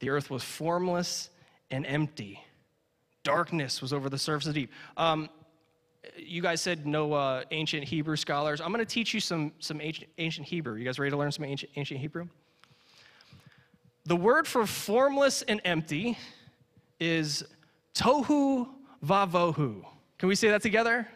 The 0.00 0.10
earth 0.10 0.30
was 0.30 0.42
formless 0.42 1.30
and 1.70 1.86
empty. 1.86 2.42
Darkness 3.22 3.80
was 3.80 3.92
over 3.92 4.08
the 4.08 4.18
surface 4.18 4.46
of 4.46 4.54
the 4.54 4.60
deep. 4.62 4.72
Um, 4.96 5.28
you 6.16 6.42
guys 6.42 6.60
said 6.60 6.86
no 6.86 7.12
uh, 7.12 7.44
ancient 7.50 7.84
Hebrew 7.84 8.16
scholars. 8.16 8.60
I'm 8.60 8.72
going 8.72 8.84
to 8.84 8.90
teach 8.90 9.12
you 9.14 9.20
some, 9.20 9.52
some 9.58 9.80
ancient, 9.80 10.10
ancient 10.18 10.46
Hebrew. 10.46 10.76
You 10.76 10.84
guys 10.84 10.98
ready 10.98 11.10
to 11.10 11.16
learn 11.16 11.30
some 11.30 11.44
ancient, 11.44 11.72
ancient 11.76 12.00
Hebrew? 12.00 12.26
The 14.06 14.16
word 14.16 14.48
for 14.48 14.66
formless 14.66 15.42
and 15.42 15.60
empty 15.64 16.18
is 16.98 17.44
tohu 17.94 18.68
vavohu. 19.04 19.84
Can 20.18 20.28
we 20.28 20.34
say 20.34 20.48
that 20.48 20.62
together? 20.62 21.06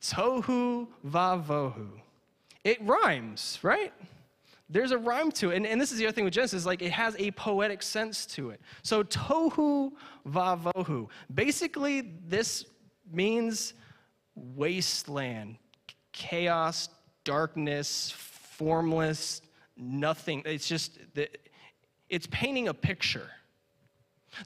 Tohu 0.00 0.86
vavohu. 1.06 1.88
It 2.62 2.78
rhymes, 2.82 3.58
right? 3.62 3.92
There's 4.68 4.92
a 4.92 4.98
rhyme 4.98 5.30
to 5.32 5.50
it. 5.50 5.56
And, 5.56 5.66
and 5.66 5.80
this 5.80 5.92
is 5.92 5.98
the 5.98 6.06
other 6.06 6.14
thing 6.14 6.24
with 6.24 6.34
Genesis, 6.34 6.64
like 6.64 6.82
it 6.82 6.92
has 6.92 7.14
a 7.18 7.30
poetic 7.32 7.82
sense 7.82 8.26
to 8.26 8.50
it. 8.50 8.60
So 8.82 9.04
tohu 9.04 9.92
vavohu. 10.26 11.08
Basically, 11.34 12.12
this 12.26 12.64
means 13.12 13.74
wasteland, 14.34 15.56
chaos, 16.12 16.88
darkness, 17.24 18.10
formless, 18.10 19.42
nothing. 19.76 20.42
It's 20.46 20.68
just, 20.68 20.98
it's 22.08 22.26
painting 22.30 22.68
a 22.68 22.74
picture. 22.74 23.28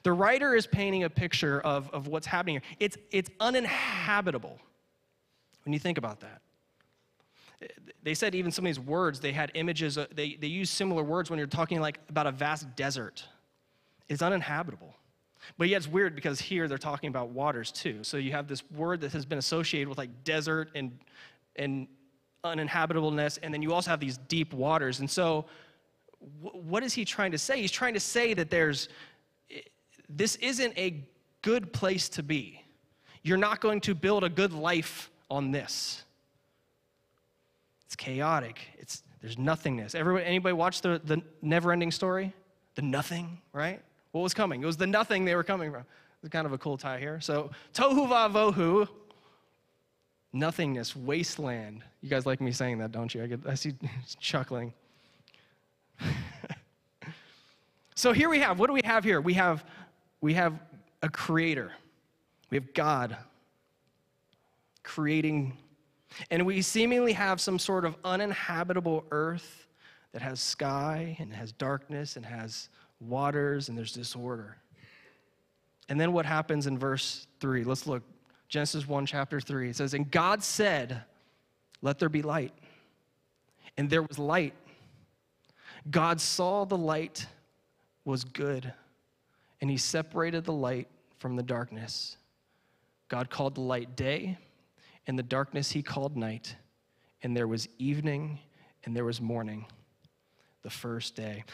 The 0.03 0.13
writer 0.13 0.55
is 0.55 0.67
painting 0.67 1.05
a 1.05 1.11
picture 1.11 1.61
of, 1.61 1.89
of 1.91 2.09
what's 2.09 2.27
happening 2.27 2.57
here. 2.57 2.63
It's, 2.81 2.97
it's 3.11 3.31
uninhabitable 3.41 4.59
when 5.65 5.73
you 5.73 5.79
think 5.79 5.97
about 5.97 6.21
that. 6.21 6.43
They 8.03 8.15
said 8.15 8.35
even 8.35 8.51
some 8.53 8.65
of 8.65 8.69
these 8.69 8.81
words, 8.81 9.21
they 9.21 9.33
had 9.33 9.51
images, 9.55 9.99
uh, 9.99 10.07
they, 10.15 10.37
they 10.41 10.47
use 10.47 10.71
similar 10.71 11.03
words 11.03 11.29
when 11.29 11.39
you're 11.39 11.49
talking 11.49 11.81
like 11.81 11.99
about 12.09 12.27
a 12.27 12.33
vast 12.33 12.77
desert. 12.77 13.25
It's 14.09 14.23
uninhabitable. 14.23 14.95
But 15.57 15.69
yet 15.69 15.79
it's 15.79 15.89
weird 15.89 16.15
because 16.15 16.41
here 16.41 16.69
they're 16.69 16.79
talking 16.79 17.09
about 17.09 17.31
waters 17.31 17.73
too. 17.73 18.05
So 18.05 18.17
you 18.17 18.33
have 18.33 18.49
this 18.49 18.63
word 18.71 19.01
that 19.01 19.13
has 19.13 19.25
been 19.27 19.39
associated 19.39 19.89
with 19.89 19.99
like 19.99 20.25
desert 20.25 20.71
and, 20.75 20.99
and 21.57 21.89
uninhabitableness, 22.45 23.39
and 23.39 23.53
then 23.53 23.63
you 23.63 23.73
also 23.73 23.91
have 23.91 24.01
these 24.01 24.19
deep 24.29 24.53
waters. 24.53 25.01
And 25.01 25.11
so 25.11 25.47
what 26.41 26.83
is 26.83 26.93
he 26.95 27.05
trying 27.05 27.33
to 27.33 27.39
say? 27.39 27.61
He's 27.61 27.73
trying 27.73 27.95
to 27.95 28.01
say 28.01 28.35
that 28.35 28.51
there's, 28.51 28.89
this 30.09 30.37
isn't 30.37 30.77
a 30.77 31.05
good 31.43 31.73
place 31.73 32.09
to 32.11 32.23
be. 32.23 32.63
You're 33.23 33.37
not 33.37 33.61
going 33.61 33.81
to 33.83 33.95
build 33.95 34.25
a 34.25 34.29
good 34.29 34.53
life 34.53 35.11
on 35.31 35.51
this. 35.51 36.05
It's 37.89 37.97
chaotic. 37.97 38.61
It's, 38.77 39.03
there's 39.23 39.39
nothingness. 39.39 39.95
Everybody, 39.95 40.27
anybody 40.27 40.53
watch 40.53 40.83
the, 40.83 41.01
the 41.03 41.23
never 41.41 41.73
ending 41.73 41.91
story? 41.91 42.35
The 42.75 42.83
nothing, 42.83 43.39
right? 43.55 43.81
What 44.13 44.21
was 44.21 44.35
coming? 44.35 44.63
It 44.63 44.67
was 44.67 44.77
the 44.77 44.87
nothing 44.87 45.25
they 45.25 45.35
were 45.35 45.43
coming 45.43 45.73
from. 45.73 45.85
It's 46.23 46.31
kind 46.31 46.47
of 46.47 46.53
a 46.53 46.59
cool 46.59 46.77
tie 46.77 46.99
here. 46.99 47.19
So, 47.23 47.51
tohu 47.73 48.07
vavohu, 48.07 48.89
nothingness, 50.35 50.95
wasteland. 50.95 51.83
You 52.03 52.11
guys 52.11 52.27
like 52.27 52.43
me 52.43 52.53
saying 52.53 52.77
that, 52.77 52.93
don't 52.93 53.15
you? 53.15 53.23
I, 53.23 53.27
get, 53.27 53.41
I 53.49 53.55
see 53.55 53.73
chuckling. 54.21 54.75
so 57.95 58.13
here 58.13 58.29
we 58.29 58.41
have, 58.41 58.59
what 58.59 58.67
do 58.67 58.75
we 58.75 58.83
have 58.85 59.03
here? 59.03 59.23
We 59.23 59.33
have, 59.33 59.65
we 60.21 60.35
have 60.35 60.61
a 61.03 61.09
creator. 61.09 61.73
We 62.51 62.59
have 62.59 62.75
God 62.75 63.17
creating 64.83 65.57
and 66.31 66.45
we 66.47 66.63
seemingly 66.63 67.13
have 67.13 67.41
some 67.41 67.59
sort 67.59 67.85
of 67.85 67.97
uninhabitable 68.05 69.05
earth 69.11 69.67
that 70.13 70.23
has 70.23 70.41
sky 70.41 71.17
and 71.21 71.33
has 71.33 71.53
darkness 71.53 72.17
and 72.17 72.25
has 72.25 72.69
waters 73.01 73.69
and 73.69 73.77
there's 73.77 73.93
disorder. 73.93 74.57
And 75.89 76.01
then 76.01 76.13
what 76.13 76.27
happens 76.27 76.67
in 76.67 76.79
verse 76.79 77.27
3? 77.41 77.65
Let's 77.65 77.87
look. 77.87 78.03
Genesis 78.49 78.89
1, 78.89 79.07
chapter 79.07 79.41
3. 79.41 79.71
It 79.71 79.77
says, 79.77 79.95
And 79.95 80.11
God 80.11 80.43
said, 80.43 81.03
Let 81.83 81.99
there 81.99 82.09
be 82.09 82.23
light. 82.23 82.53
And 83.77 83.89
there 83.91 84.03
was 84.03 84.19
light. 84.19 84.55
God 85.91 86.21
saw 86.21 86.65
the 86.65 86.77
light 86.77 87.27
was 88.05 88.25
good, 88.25 88.73
and 89.61 89.71
he 89.71 89.77
separated 89.77 90.45
the 90.45 90.53
light 90.53 90.89
from 91.19 91.37
the 91.37 91.43
darkness. 91.43 92.17
God 93.09 93.31
called 93.31 93.55
the 93.55 93.61
light 93.61 93.97
day, 93.97 94.39
and 95.09 95.19
the 95.19 95.23
darkness 95.25 95.73
he 95.73 95.83
called 95.83 96.17
night, 96.17 96.55
and 97.23 97.37
there 97.37 97.49
was 97.49 97.67
evening 97.79 98.39
and 98.85 98.95
there 98.95 99.05
was 99.05 99.21
morning 99.21 99.67
the 100.63 100.71
first 100.71 101.17
day. 101.17 101.45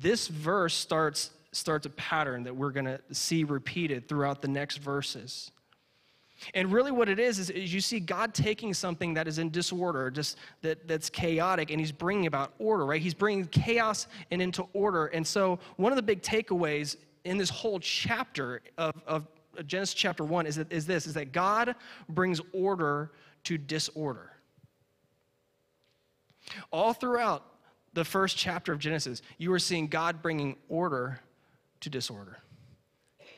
this 0.00 0.26
verse 0.26 0.74
starts, 0.74 1.30
starts 1.52 1.86
a 1.86 1.90
pattern 1.90 2.42
that 2.42 2.54
we're 2.54 2.72
going 2.72 2.86
to 2.86 3.00
see 3.12 3.44
repeated 3.44 4.08
throughout 4.08 4.42
the 4.42 4.48
next 4.48 4.78
verses. 4.78 5.52
And 6.52 6.72
really, 6.72 6.90
what 6.90 7.08
it 7.08 7.20
is, 7.20 7.38
is, 7.38 7.48
is 7.48 7.72
you 7.72 7.80
see 7.80 8.00
God 8.00 8.34
taking 8.34 8.74
something 8.74 9.14
that 9.14 9.28
is 9.28 9.38
in 9.38 9.50
disorder, 9.50 10.10
just 10.10 10.36
that, 10.62 10.86
that's 10.88 11.08
chaotic, 11.08 11.70
and 11.70 11.78
He's 11.78 11.92
bringing 11.92 12.26
about 12.26 12.54
order, 12.58 12.84
right? 12.84 13.00
He's 13.00 13.14
bringing 13.14 13.46
chaos 13.46 14.08
and 14.32 14.42
into 14.42 14.66
order. 14.72 15.06
And 15.06 15.24
so, 15.24 15.60
one 15.76 15.92
of 15.92 15.96
the 15.96 16.02
big 16.02 16.22
takeaways 16.22 16.96
in 17.24 17.38
this 17.38 17.50
whole 17.50 17.78
chapter 17.78 18.60
of, 18.76 18.94
of 19.06 19.26
Genesis 19.66 19.94
chapter 19.94 20.24
1 20.24 20.46
is, 20.46 20.56
that, 20.56 20.72
is 20.72 20.86
this 20.86 21.06
is 21.06 21.14
that 21.14 21.32
God 21.32 21.74
brings 22.08 22.40
order 22.52 23.10
to 23.44 23.58
disorder. 23.58 24.30
All 26.70 26.92
throughout 26.92 27.44
the 27.92 28.04
first 28.04 28.36
chapter 28.36 28.72
of 28.72 28.78
Genesis, 28.78 29.22
you 29.38 29.52
are 29.52 29.58
seeing 29.58 29.86
God 29.86 30.20
bringing 30.22 30.56
order 30.68 31.20
to 31.80 31.90
disorder. 31.90 32.38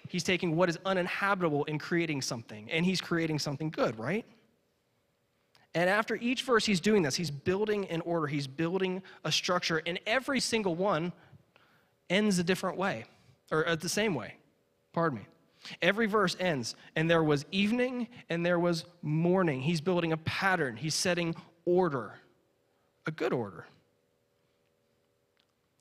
He's 0.08 0.24
taking 0.24 0.56
what 0.56 0.68
is 0.68 0.78
uninhabitable 0.84 1.64
and 1.68 1.80
creating 1.80 2.22
something, 2.22 2.70
and 2.70 2.84
he's 2.84 3.00
creating 3.00 3.38
something 3.38 3.70
good, 3.70 3.98
right? 3.98 4.24
And 5.74 5.90
after 5.90 6.16
each 6.16 6.42
verse, 6.42 6.64
he's 6.64 6.80
doing 6.80 7.02
this. 7.02 7.14
He's 7.14 7.30
building 7.30 7.86
an 7.88 8.00
order, 8.02 8.26
he's 8.26 8.46
building 8.46 9.02
a 9.24 9.32
structure, 9.32 9.82
and 9.84 9.98
every 10.06 10.40
single 10.40 10.74
one 10.74 11.12
ends 12.08 12.38
a 12.38 12.44
different 12.44 12.78
way, 12.78 13.04
or 13.50 13.68
uh, 13.68 13.76
the 13.76 13.88
same 13.88 14.14
way. 14.14 14.36
Pardon 14.92 15.18
me. 15.18 15.26
Every 15.82 16.06
verse 16.06 16.36
ends, 16.38 16.74
and 16.94 17.10
there 17.10 17.22
was 17.22 17.44
evening 17.52 18.08
and 18.28 18.44
there 18.44 18.58
was 18.58 18.84
morning. 19.02 19.60
He's 19.60 19.80
building 19.80 20.12
a 20.12 20.16
pattern, 20.18 20.76
he's 20.76 20.94
setting 20.94 21.34
order, 21.64 22.14
a 23.06 23.10
good 23.10 23.32
order. 23.32 23.66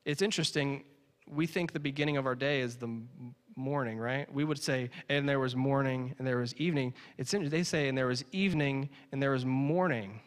It's 0.05 0.21
interesting, 0.21 0.83
we 1.27 1.47
think 1.47 1.73
the 1.73 1.79
beginning 1.79 2.17
of 2.17 2.25
our 2.25 2.35
day 2.35 2.61
is 2.61 2.75
the 2.75 2.89
morning, 3.55 3.97
right? 3.97 4.31
We 4.33 4.43
would 4.43 4.61
say, 4.61 4.89
and 5.09 5.27
there 5.27 5.39
was 5.39 5.55
morning 5.55 6.13
and 6.17 6.27
there 6.27 6.37
was 6.37 6.53
evening. 6.55 6.93
It's 7.17 7.33
interesting, 7.33 7.57
they 7.57 7.63
say, 7.63 7.87
and 7.87 7.97
there 7.97 8.07
was 8.07 8.23
evening 8.31 8.89
and 9.11 9.21
there 9.21 9.31
was 9.31 9.45
morning. 9.45 10.21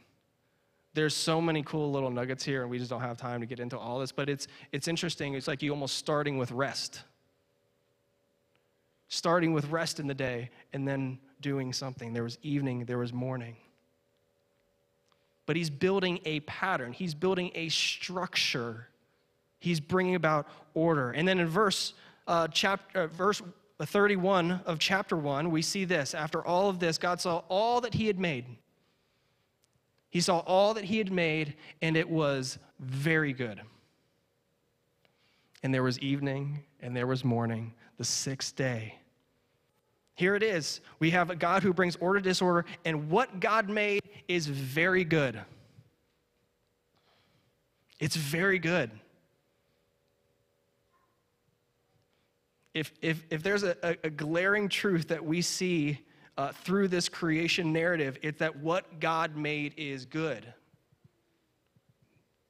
There's 0.94 1.14
so 1.14 1.40
many 1.40 1.62
cool 1.62 1.92
little 1.92 2.10
nuggets 2.10 2.42
here, 2.42 2.62
and 2.62 2.70
we 2.70 2.78
just 2.78 2.90
don't 2.90 3.02
have 3.02 3.16
time 3.16 3.40
to 3.40 3.46
get 3.46 3.60
into 3.60 3.78
all 3.78 4.00
this. 4.00 4.10
But 4.10 4.28
it's 4.28 4.48
it's 4.72 4.88
interesting. 4.88 5.34
It's 5.34 5.46
like 5.46 5.62
you 5.62 5.70
almost 5.70 5.96
starting 5.96 6.38
with 6.38 6.50
rest, 6.50 7.02
starting 9.08 9.52
with 9.52 9.68
rest 9.70 10.00
in 10.00 10.06
the 10.06 10.14
day, 10.14 10.50
and 10.72 10.86
then 10.86 11.18
doing 11.40 11.72
something. 11.72 12.12
There 12.12 12.22
was 12.22 12.38
evening, 12.42 12.84
there 12.84 12.98
was 12.98 13.12
morning. 13.12 13.56
But 15.46 15.56
he's 15.56 15.70
building 15.70 16.20
a 16.26 16.40
pattern. 16.40 16.92
He's 16.92 17.14
building 17.14 17.50
a 17.54 17.70
structure. 17.70 18.88
He's 19.60 19.80
bringing 19.80 20.14
about 20.14 20.46
order. 20.74 21.10
And 21.10 21.26
then 21.26 21.38
in 21.38 21.48
verse 21.48 21.94
uh, 22.26 22.48
chapter, 22.48 23.02
uh, 23.02 23.06
verse 23.06 23.40
31 23.80 24.60
of 24.66 24.78
chapter 24.78 25.16
1, 25.16 25.50
we 25.50 25.62
see 25.62 25.84
this. 25.84 26.14
After 26.14 26.44
all 26.46 26.68
of 26.68 26.80
this, 26.80 26.98
God 26.98 27.20
saw 27.20 27.42
all 27.48 27.80
that 27.80 27.94
he 27.94 28.06
had 28.06 28.18
made. 28.18 28.44
He 30.10 30.20
saw 30.20 30.40
all 30.40 30.74
that 30.74 30.84
he 30.84 30.98
had 30.98 31.12
made, 31.12 31.54
and 31.80 31.96
it 31.96 32.08
was 32.08 32.58
very 32.80 33.32
good. 33.32 33.60
And 35.62 35.72
there 35.72 35.82
was 35.82 35.98
evening, 36.00 36.64
and 36.80 36.96
there 36.96 37.06
was 37.06 37.24
morning, 37.24 37.72
the 37.98 38.04
sixth 38.04 38.56
day. 38.56 38.94
Here 40.14 40.34
it 40.34 40.42
is. 40.42 40.80
We 40.98 41.10
have 41.10 41.30
a 41.30 41.36
God 41.36 41.62
who 41.62 41.72
brings 41.72 41.96
order 41.96 42.20
to 42.20 42.24
disorder, 42.24 42.64
and 42.84 43.10
what 43.10 43.38
God 43.38 43.68
made 43.68 44.02
is 44.26 44.46
very 44.46 45.04
good. 45.04 45.40
It's 48.00 48.16
very 48.16 48.58
good. 48.58 48.90
if, 52.78 52.92
if, 53.02 53.26
if 53.30 53.42
there's 53.42 53.64
a, 53.64 53.76
a, 53.82 54.10
glaring 54.10 54.68
truth 54.68 55.08
that 55.08 55.24
we 55.24 55.42
see 55.42 55.98
uh, 56.36 56.52
through 56.52 56.88
this 56.88 57.08
creation 57.08 57.72
narrative, 57.72 58.16
it's 58.22 58.38
that 58.38 58.56
what 58.56 59.00
God 59.00 59.36
made 59.36 59.74
is 59.76 60.04
good. 60.04 60.52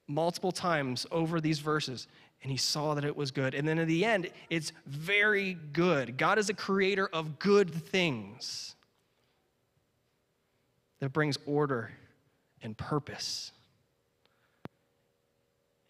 Multiple 0.06 0.52
times 0.52 1.06
over 1.10 1.40
these 1.40 1.60
verses, 1.60 2.08
and 2.42 2.50
he 2.50 2.56
saw 2.56 2.94
that 2.94 3.04
it 3.04 3.16
was 3.16 3.30
good. 3.30 3.54
And 3.54 3.66
then 3.66 3.78
in 3.78 3.88
the 3.88 4.04
end, 4.04 4.30
it's 4.48 4.72
very 4.86 5.54
good. 5.72 6.16
God 6.16 6.38
is 6.38 6.48
a 6.48 6.54
creator 6.54 7.08
of 7.12 7.38
good 7.38 7.72
things 7.72 8.76
that 11.00 11.12
brings 11.12 11.38
order 11.46 11.90
and 12.62 12.76
purpose. 12.76 13.52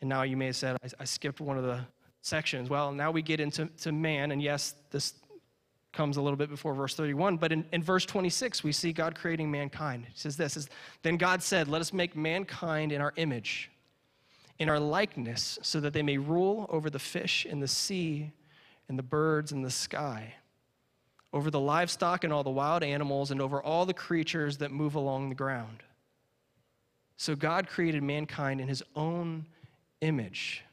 And 0.00 0.08
now 0.08 0.22
you 0.22 0.36
may 0.36 0.46
have 0.46 0.56
said, 0.56 0.76
I, 0.82 0.88
I 1.00 1.04
skipped 1.04 1.40
one 1.40 1.58
of 1.58 1.64
the 1.64 1.80
sections. 2.22 2.70
Well, 2.70 2.92
now 2.92 3.10
we 3.10 3.22
get 3.22 3.40
into 3.40 3.66
to 3.66 3.92
man, 3.92 4.32
and 4.32 4.42
yes, 4.42 4.74
this 4.90 5.14
comes 5.92 6.16
a 6.16 6.22
little 6.22 6.36
bit 6.36 6.50
before 6.50 6.74
verse 6.74 6.94
31, 6.94 7.38
but 7.38 7.50
in, 7.50 7.64
in 7.72 7.82
verse 7.82 8.04
26, 8.04 8.62
we 8.62 8.72
see 8.72 8.92
God 8.92 9.14
creating 9.14 9.50
mankind. 9.50 10.04
He 10.06 10.12
says 10.14 10.36
this 10.36 10.56
is, 10.56 10.68
Then 11.02 11.16
God 11.16 11.42
said, 11.42 11.66
Let 11.68 11.80
us 11.80 11.92
make 11.92 12.14
mankind 12.14 12.92
in 12.92 13.00
our 13.00 13.12
image, 13.16 13.70
in 14.58 14.68
our 14.68 14.80
likeness, 14.80 15.58
so 15.62 15.80
that 15.80 15.92
they 15.92 16.02
may 16.02 16.18
rule 16.18 16.66
over 16.68 16.90
the 16.90 16.98
fish 16.98 17.46
in 17.46 17.60
the 17.60 17.68
sea 17.68 18.32
and 18.88 18.98
the 18.98 19.02
birds 19.02 19.52
in 19.52 19.62
the 19.62 19.70
sky, 19.70 20.34
over 21.32 21.50
the 21.50 21.60
livestock 21.60 22.24
and 22.24 22.32
all 22.32 22.42
the 22.42 22.50
wild 22.50 22.82
animals, 22.82 23.30
and 23.30 23.40
over 23.40 23.62
all 23.62 23.86
the 23.86 23.94
creatures 23.94 24.58
that 24.58 24.72
move 24.72 24.94
along 24.94 25.28
the 25.28 25.34
ground. 25.34 25.82
So 27.16 27.36
God 27.36 27.68
created 27.68 28.02
mankind 28.02 28.60
in 28.60 28.68
his 28.68 28.82
own 28.96 29.46
image. 30.00 30.64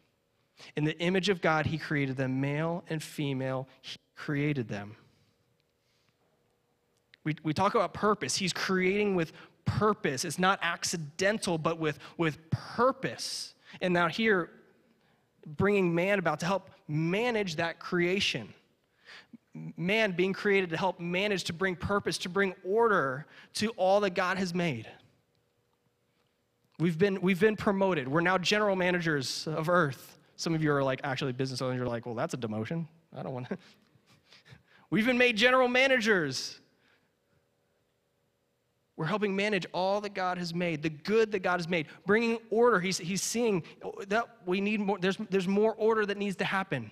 In 0.75 0.83
the 0.83 0.97
image 0.99 1.29
of 1.29 1.41
God, 1.41 1.65
He 1.65 1.77
created 1.77 2.17
them, 2.17 2.39
male 2.39 2.83
and 2.89 3.01
female, 3.01 3.67
He 3.81 3.97
created 4.15 4.67
them. 4.67 4.95
We, 7.23 7.35
we 7.43 7.53
talk 7.53 7.75
about 7.75 7.93
purpose. 7.93 8.35
He's 8.35 8.53
creating 8.53 9.15
with 9.15 9.33
purpose. 9.65 10.23
It's 10.25 10.37
not 10.37 10.59
accidental, 10.61 11.57
but 11.57 11.79
with, 11.79 11.97
with 12.17 12.49
purpose. 12.51 13.54
And 13.81 13.93
now, 13.93 14.07
here, 14.07 14.49
bringing 15.45 15.93
man 15.93 16.19
about 16.19 16.39
to 16.41 16.45
help 16.45 16.71
manage 16.87 17.57
that 17.57 17.79
creation. 17.79 18.53
Man 19.77 20.11
being 20.11 20.33
created 20.33 20.69
to 20.71 20.77
help 20.77 20.99
manage, 20.99 21.45
to 21.45 21.53
bring 21.53 21.75
purpose, 21.75 22.17
to 22.19 22.29
bring 22.29 22.53
order 22.65 23.25
to 23.55 23.69
all 23.71 24.01
that 24.01 24.11
God 24.11 24.37
has 24.37 24.53
made. 24.53 24.87
We've 26.77 26.97
been, 26.97 27.21
we've 27.21 27.39
been 27.39 27.55
promoted. 27.55 28.07
We're 28.07 28.21
now 28.21 28.37
general 28.37 28.75
managers 28.75 29.47
of 29.47 29.69
earth. 29.69 30.17
Some 30.35 30.53
of 30.53 30.61
you 30.61 30.73
are 30.73 30.83
like 30.83 30.99
actually 31.03 31.31
business 31.31 31.61
owners. 31.61 31.77
You're 31.77 31.87
like, 31.87 32.05
well, 32.05 32.15
that's 32.15 32.33
a 32.33 32.37
demotion. 32.37 32.87
I 33.15 33.23
don't 33.23 33.33
want 33.33 33.47
to. 33.49 33.57
We've 34.89 35.05
been 35.05 35.17
made 35.17 35.37
general 35.37 35.69
managers. 35.69 36.59
We're 38.97 39.05
helping 39.05 39.35
manage 39.35 39.65
all 39.73 39.99
that 40.01 40.13
God 40.13 40.37
has 40.37 40.53
made, 40.53 40.81
the 40.81 40.89
good 40.89 41.31
that 41.33 41.39
God 41.39 41.59
has 41.59 41.67
made, 41.67 41.87
bringing 42.05 42.37
order. 42.49 42.79
He's, 42.79 42.97
he's 42.97 43.21
seeing 43.21 43.63
that 44.07 44.25
we 44.45 44.61
need 44.61 44.79
more, 44.79 44.97
there's, 44.97 45.17
there's 45.29 45.47
more 45.47 45.73
order 45.73 46.05
that 46.05 46.17
needs 46.17 46.37
to 46.37 46.45
happen. 46.45 46.89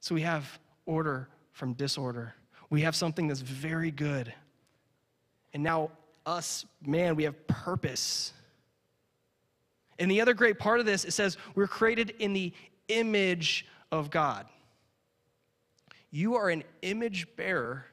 So 0.00 0.14
we 0.14 0.22
have 0.22 0.58
order 0.86 1.28
from 1.52 1.74
disorder. 1.74 2.34
We 2.70 2.80
have 2.82 2.96
something 2.96 3.28
that's 3.28 3.42
very 3.42 3.90
good. 3.90 4.32
And 5.52 5.62
now, 5.62 5.90
us, 6.24 6.64
man, 6.86 7.16
we 7.16 7.24
have 7.24 7.46
purpose. 7.46 8.32
And 9.98 10.10
the 10.10 10.22
other 10.22 10.32
great 10.32 10.58
part 10.58 10.80
of 10.80 10.86
this, 10.86 11.04
it 11.04 11.10
says 11.10 11.36
we're 11.54 11.66
created 11.66 12.14
in 12.18 12.32
the 12.32 12.54
image 12.88 13.66
of 13.92 14.10
God. 14.10 14.46
You 16.10 16.36
are 16.36 16.48
an 16.48 16.64
image 16.80 17.26
bearer 17.36 17.84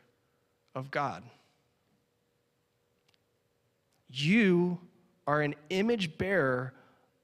of 0.78 0.92
God. 0.92 1.24
You 4.10 4.80
are 5.26 5.42
an 5.42 5.56
image 5.70 6.18
bearer 6.18 6.74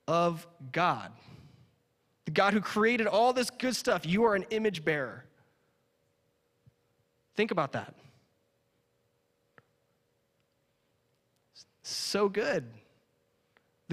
of 0.08 0.46
God. 0.72 1.12
The 2.26 2.32
God 2.32 2.54
who 2.54 2.62
created 2.62 3.08
all 3.08 3.34
this 3.34 3.50
good 3.50 3.76
stuff, 3.76 4.06
you 4.06 4.24
are 4.24 4.36
an 4.36 4.46
image 4.50 4.84
bearer. 4.84 5.26
Think 7.36 7.52
about 7.52 7.72
that. 7.74 7.96
So 11.84 12.30
good 12.30 12.66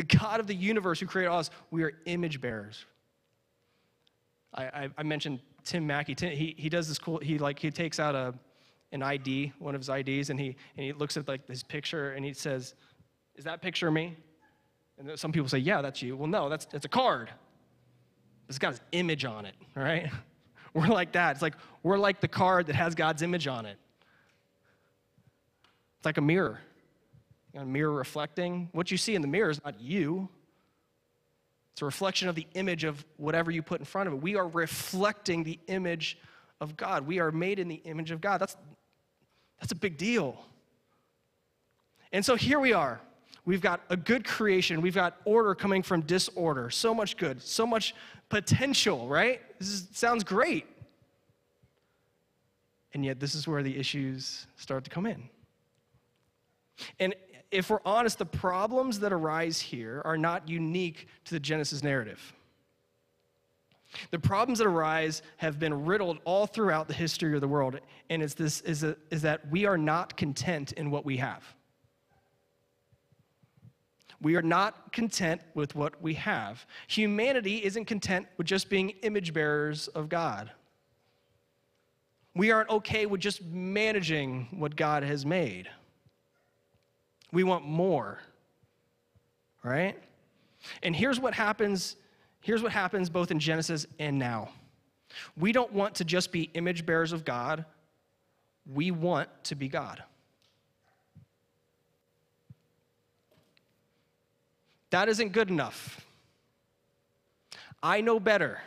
the 0.00 0.16
God 0.16 0.40
of 0.40 0.46
the 0.46 0.54
universe 0.54 0.98
who 0.98 1.06
created 1.06 1.30
us, 1.30 1.50
we 1.70 1.82
are 1.82 1.92
image 2.06 2.40
bearers. 2.40 2.86
I, 4.54 4.64
I, 4.64 4.88
I 4.96 5.02
mentioned 5.02 5.40
Tim 5.64 5.86
Mackie. 5.86 6.14
Tim, 6.14 6.30
he, 6.30 6.54
he 6.56 6.70
does 6.70 6.88
this 6.88 6.98
cool, 6.98 7.18
he 7.18 7.38
like, 7.38 7.58
he 7.58 7.70
takes 7.70 8.00
out 8.00 8.14
a, 8.14 8.32
an 8.92 9.02
ID, 9.02 9.52
one 9.58 9.74
of 9.74 9.80
his 9.80 9.88
IDs, 9.88 10.30
and 10.30 10.38
he, 10.38 10.56
and 10.76 10.86
he 10.86 10.92
looks 10.92 11.16
at 11.16 11.28
like 11.28 11.46
this 11.46 11.62
picture 11.62 12.12
and 12.12 12.24
he 12.24 12.32
says, 12.32 12.74
is 13.36 13.44
that 13.44 13.62
picture 13.62 13.90
me? 13.90 14.16
And 14.98 15.18
some 15.18 15.32
people 15.32 15.48
say, 15.48 15.58
yeah, 15.58 15.80
that's 15.80 16.02
you. 16.02 16.16
Well, 16.16 16.28
no, 16.28 16.48
that's, 16.48 16.66
it's 16.72 16.84
a 16.84 16.88
card. 16.88 17.30
It's 18.48 18.58
got 18.58 18.72
his 18.72 18.80
image 18.92 19.24
on 19.24 19.46
it, 19.46 19.54
right? 19.74 20.10
We're 20.74 20.88
like 20.88 21.12
that. 21.12 21.32
It's 21.32 21.42
like, 21.42 21.54
we're 21.82 21.98
like 21.98 22.20
the 22.20 22.28
card 22.28 22.66
that 22.68 22.76
has 22.76 22.94
God's 22.94 23.22
image 23.22 23.48
on 23.48 23.66
it. 23.66 23.76
It's 25.96 26.04
like 26.04 26.16
a 26.16 26.20
mirror 26.20 26.60
a 27.54 27.64
mirror 27.64 27.92
reflecting. 27.92 28.68
What 28.72 28.90
you 28.90 28.96
see 28.96 29.14
in 29.14 29.22
the 29.22 29.28
mirror 29.28 29.50
is 29.50 29.62
not 29.64 29.80
you. 29.80 30.28
It's 31.72 31.82
a 31.82 31.84
reflection 31.84 32.28
of 32.28 32.34
the 32.34 32.46
image 32.54 32.84
of 32.84 33.04
whatever 33.16 33.50
you 33.50 33.62
put 33.62 33.80
in 33.80 33.84
front 33.84 34.08
of 34.08 34.14
it. 34.14 34.22
We 34.22 34.36
are 34.36 34.48
reflecting 34.48 35.44
the 35.44 35.58
image 35.66 36.18
of 36.60 36.76
God. 36.76 37.06
We 37.06 37.20
are 37.20 37.32
made 37.32 37.58
in 37.58 37.68
the 37.68 37.76
image 37.84 38.10
of 38.10 38.20
God. 38.20 38.40
That's, 38.40 38.56
that's 39.60 39.72
a 39.72 39.76
big 39.76 39.96
deal. 39.96 40.36
And 42.12 42.24
so 42.24 42.34
here 42.34 42.58
we 42.58 42.72
are. 42.72 43.00
We've 43.44 43.60
got 43.60 43.80
a 43.88 43.96
good 43.96 44.24
creation. 44.24 44.80
We've 44.80 44.94
got 44.94 45.16
order 45.24 45.54
coming 45.54 45.82
from 45.82 46.02
disorder. 46.02 46.70
So 46.70 46.94
much 46.94 47.16
good, 47.16 47.40
so 47.40 47.66
much 47.66 47.94
potential, 48.28 49.06
right? 49.08 49.40
This 49.58 49.68
is, 49.68 49.88
sounds 49.92 50.24
great. 50.24 50.66
And 52.92 53.04
yet, 53.04 53.20
this 53.20 53.34
is 53.34 53.46
where 53.46 53.62
the 53.62 53.76
issues 53.76 54.46
start 54.56 54.84
to 54.84 54.90
come 54.90 55.06
in. 55.06 55.28
And 56.98 57.14
if 57.50 57.70
we're 57.70 57.80
honest, 57.84 58.18
the 58.18 58.26
problems 58.26 59.00
that 59.00 59.12
arise 59.12 59.60
here 59.60 60.02
are 60.04 60.18
not 60.18 60.48
unique 60.48 61.06
to 61.26 61.34
the 61.34 61.40
Genesis 61.40 61.82
narrative. 61.82 62.32
The 64.10 64.18
problems 64.18 64.58
that 64.58 64.66
arise 64.66 65.22
have 65.38 65.58
been 65.58 65.84
riddled 65.84 66.18
all 66.24 66.46
throughout 66.46 66.88
the 66.88 66.94
history 66.94 67.34
of 67.34 67.40
the 67.40 67.48
world, 67.48 67.78
and 68.08 68.22
it's 68.22 68.34
this 68.34 68.60
is, 68.62 68.84
a, 68.84 68.96
is 69.10 69.22
that 69.22 69.48
we 69.50 69.66
are 69.66 69.78
not 69.78 70.16
content 70.16 70.72
in 70.72 70.90
what 70.90 71.04
we 71.04 71.16
have. 71.16 71.42
We 74.22 74.36
are 74.36 74.42
not 74.42 74.92
content 74.92 75.40
with 75.54 75.74
what 75.74 76.00
we 76.02 76.14
have. 76.14 76.66
Humanity 76.88 77.64
isn't 77.64 77.86
content 77.86 78.26
with 78.36 78.46
just 78.46 78.68
being 78.68 78.90
image 79.02 79.32
bearers 79.32 79.88
of 79.88 80.08
God. 80.08 80.50
We 82.34 82.50
aren't 82.52 82.70
okay 82.70 83.06
with 83.06 83.20
just 83.20 83.42
managing 83.42 84.48
what 84.52 84.76
God 84.76 85.02
has 85.02 85.24
made. 85.24 85.68
We 87.32 87.44
want 87.44 87.64
more. 87.64 88.20
Right? 89.64 89.98
And 90.82 90.94
here's 90.94 91.18
what 91.18 91.34
happens 91.34 91.96
here's 92.40 92.62
what 92.62 92.72
happens 92.72 93.08
both 93.08 93.30
in 93.30 93.38
Genesis 93.38 93.86
and 93.98 94.18
now. 94.18 94.50
We 95.36 95.52
don't 95.52 95.72
want 95.72 95.96
to 95.96 96.04
just 96.04 96.32
be 96.32 96.50
image 96.54 96.86
bearers 96.86 97.12
of 97.12 97.24
God. 97.24 97.64
We 98.72 98.90
want 98.90 99.28
to 99.44 99.54
be 99.54 99.68
God. 99.68 100.02
That 104.90 105.08
isn't 105.08 105.32
good 105.32 105.50
enough. 105.50 106.04
I 107.82 108.00
know 108.00 108.20
better. 108.20 108.60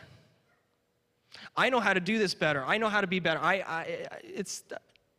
I 1.56 1.70
know 1.70 1.80
how 1.80 1.94
to 1.94 2.00
do 2.00 2.18
this 2.18 2.34
better. 2.34 2.64
I 2.64 2.78
know 2.78 2.88
how 2.88 3.00
to 3.00 3.06
be 3.06 3.20
better. 3.20 3.40
I, 3.40 3.54
I, 3.54 3.82
it's, 4.22 4.64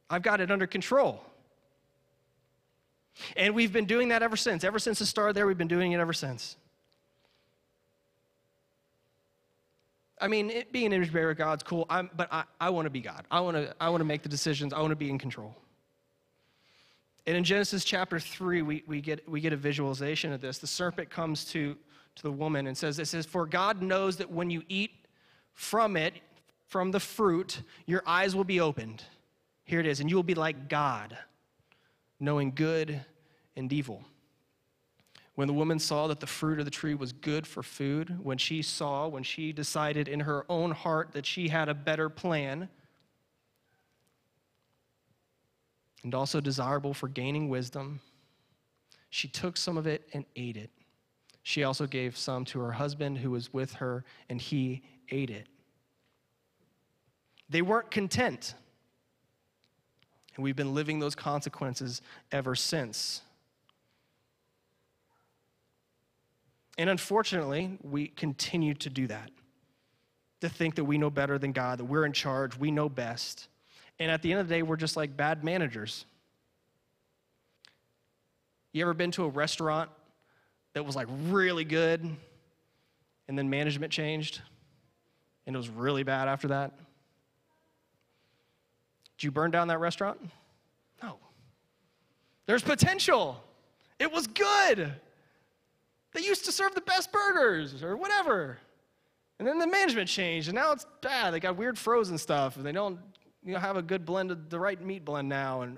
I've 0.10 0.22
got 0.22 0.42
it 0.42 0.52
under 0.52 0.68
control. 0.68 1.24
And 3.38 3.56
we've 3.56 3.72
been 3.72 3.86
doing 3.86 4.10
that 4.10 4.22
ever 4.22 4.36
since. 4.36 4.64
Ever 4.64 4.80
since 4.80 5.00
the 5.00 5.06
start 5.06 5.36
there, 5.36 5.48
we've 5.48 5.58
been 5.58 5.68
doing 5.68 5.94
it 5.94 6.00
ever 6.00 6.12
since. 6.12 6.58
I 10.20 10.28
mean, 10.28 10.50
it, 10.50 10.72
being 10.72 10.88
an 10.88 10.94
image 10.94 11.12
bearer 11.12 11.32
of 11.32 11.38
God's 11.38 11.64
cool, 11.64 11.86
I'm, 11.90 12.10
but 12.16 12.32
I, 12.32 12.44
I 12.60 12.70
want 12.70 12.86
to 12.86 12.90
be 12.90 13.02
God. 13.02 13.26
I 13.30 13.42
want 13.42 13.58
to 13.58 13.76
I 13.82 13.90
want 13.90 14.02
to 14.02 14.06
make 14.06 14.24
the 14.24 14.30
decisions. 14.30 14.74
I 14.74 14.80
want 14.80 14.92
to 14.92 14.96
be 14.96 15.10
in 15.10 15.20
control. 15.20 15.56
And 17.28 17.36
in 17.36 17.44
Genesis 17.44 17.84
chapter 17.84 18.20
3, 18.20 18.62
we, 18.62 18.84
we, 18.86 19.02
get, 19.02 19.28
we 19.28 19.42
get 19.42 19.52
a 19.52 19.58
visualization 19.58 20.32
of 20.32 20.42
this. 20.42 20.60
The 20.60 20.68
serpent 20.68 21.10
comes 21.10 21.46
to, 21.46 21.76
to 22.16 22.24
the 22.24 22.32
woman 22.32 22.68
and 22.68 22.78
says, 22.78 23.00
It 23.00 23.08
says, 23.08 23.26
For 23.26 23.46
God 23.46 23.82
knows 23.82 24.18
that 24.18 24.30
when 24.30 24.50
you 24.50 24.62
eat 24.70 24.92
from 25.54 25.98
it, 25.98 26.14
from 26.68 26.92
the 26.92 27.00
fruit, 27.00 27.62
your 27.86 28.04
eyes 28.06 28.36
will 28.36 28.44
be 28.44 28.60
opened. 28.60 29.04
Here 29.64 29.80
it 29.80 29.88
is, 29.88 30.00
and 30.00 30.10
you 30.10 30.16
will 30.16 30.24
be 30.24 30.36
like 30.36 30.70
God, 30.70 31.18
knowing 32.20 32.52
good 32.54 33.04
and 33.56 33.72
evil. 33.74 34.04
When 35.36 35.48
the 35.48 35.54
woman 35.54 35.80
saw 35.80 36.08
that 36.08 36.22
the 36.22 36.28
fruit 36.28 36.60
of 36.60 36.66
the 36.66 36.72
tree 36.72 36.96
was 36.96 37.12
good 37.12 37.46
for 37.46 37.62
food, 37.62 38.24
when 38.24 38.38
she 38.38 38.62
saw, 38.62 39.08
when 39.08 39.24
she 39.24 39.52
decided 39.52 40.08
in 40.08 40.22
her 40.22 40.46
own 40.50 40.72
heart 40.72 41.12
that 41.12 41.26
she 41.26 41.50
had 41.50 41.68
a 41.68 41.74
better 41.74 42.10
plan, 42.10 42.70
and 46.04 46.16
also 46.16 46.40
desirable 46.40 46.94
for 46.94 47.10
gaining 47.10 47.50
wisdom, 47.50 48.00
she 49.10 49.28
took 49.28 49.58
some 49.58 49.78
of 49.78 49.88
it 49.88 50.08
and 50.14 50.24
ate 50.36 50.56
it. 50.56 50.70
She 51.44 51.64
also 51.64 51.86
gave 51.86 52.18
some 52.18 52.46
to 52.46 52.60
her 52.60 52.72
husband 52.72 53.18
who 53.18 53.32
was 53.32 53.52
with 53.52 53.74
her, 53.74 54.06
and 54.30 54.40
he 54.40 54.84
ate 55.10 55.30
it. 55.30 55.48
They 57.50 57.62
weren't 57.62 57.92
content. 57.92 58.56
And 60.36 60.44
we've 60.44 60.56
been 60.56 60.74
living 60.74 61.00
those 61.00 61.16
consequences 61.16 62.02
ever 62.32 62.56
since. 62.56 63.22
And 66.78 66.90
unfortunately, 66.90 67.78
we 67.82 68.08
continue 68.08 68.74
to 68.76 68.90
do 68.90 69.08
that. 69.08 69.32
To 70.42 70.50
think 70.50 70.76
that 70.76 70.84
we 70.84 70.98
know 70.98 71.10
better 71.10 71.38
than 71.38 71.54
God, 71.54 71.80
that 71.80 71.86
we're 71.86 72.06
in 72.06 72.12
charge, 72.12 72.58
we 72.58 72.70
know 72.70 72.90
best. 72.90 73.48
And 74.00 74.12
at 74.12 74.22
the 74.22 74.32
end 74.32 74.42
of 74.42 74.48
the 74.48 74.56
day, 74.56 74.62
we're 74.62 74.76
just 74.76 74.98
like 74.98 75.16
bad 75.16 75.44
managers. 75.44 76.06
You 78.74 78.82
ever 78.82 78.94
been 78.94 79.12
to 79.12 79.24
a 79.24 79.30
restaurant 79.30 79.90
that 80.74 80.86
was 80.86 80.96
like 80.96 81.08
really 81.28 81.64
good 81.64 82.04
and 83.28 83.38
then 83.38 83.50
management 83.50 83.94
changed 83.94 84.42
and 85.48 85.56
it 85.56 85.58
was 85.58 85.70
really 85.70 86.04
bad 86.04 86.28
after 86.28 86.50
that? 86.50 86.74
Did 89.18 89.24
you 89.24 89.32
burn 89.32 89.52
down 89.52 89.70
that 89.70 89.80
restaurant? 89.80 90.20
No. 91.02 91.18
There's 92.48 92.64
potential. 92.64 93.42
It 93.98 94.12
was 94.12 94.28
good. 94.28 94.94
They 96.16 96.22
used 96.22 96.46
to 96.46 96.52
serve 96.54 96.74
the 96.74 96.82
best 96.82 97.12
burgers 97.12 97.84
or 97.84 97.98
whatever. 97.98 98.58
And 99.38 99.46
then 99.46 99.60
the 99.60 99.68
management 99.68 100.08
changed 100.08 100.48
and 100.48 100.56
now 100.56 100.72
it's 100.72 100.86
bad. 101.02 101.34
They 101.34 101.42
got 101.42 101.58
weird 101.58 101.78
frozen 101.78 102.18
stuff 102.18 102.56
and 102.56 102.66
they 102.66 102.72
don't 102.72 102.98
you 103.44 103.52
know, 103.52 103.60
have 103.60 103.76
a 103.76 103.82
good 103.82 104.06
blend 104.06 104.32
of 104.32 104.50
the 104.50 104.58
right 104.58 104.82
meat 104.82 105.04
blend 105.04 105.28
now. 105.28 105.62
And 105.62 105.78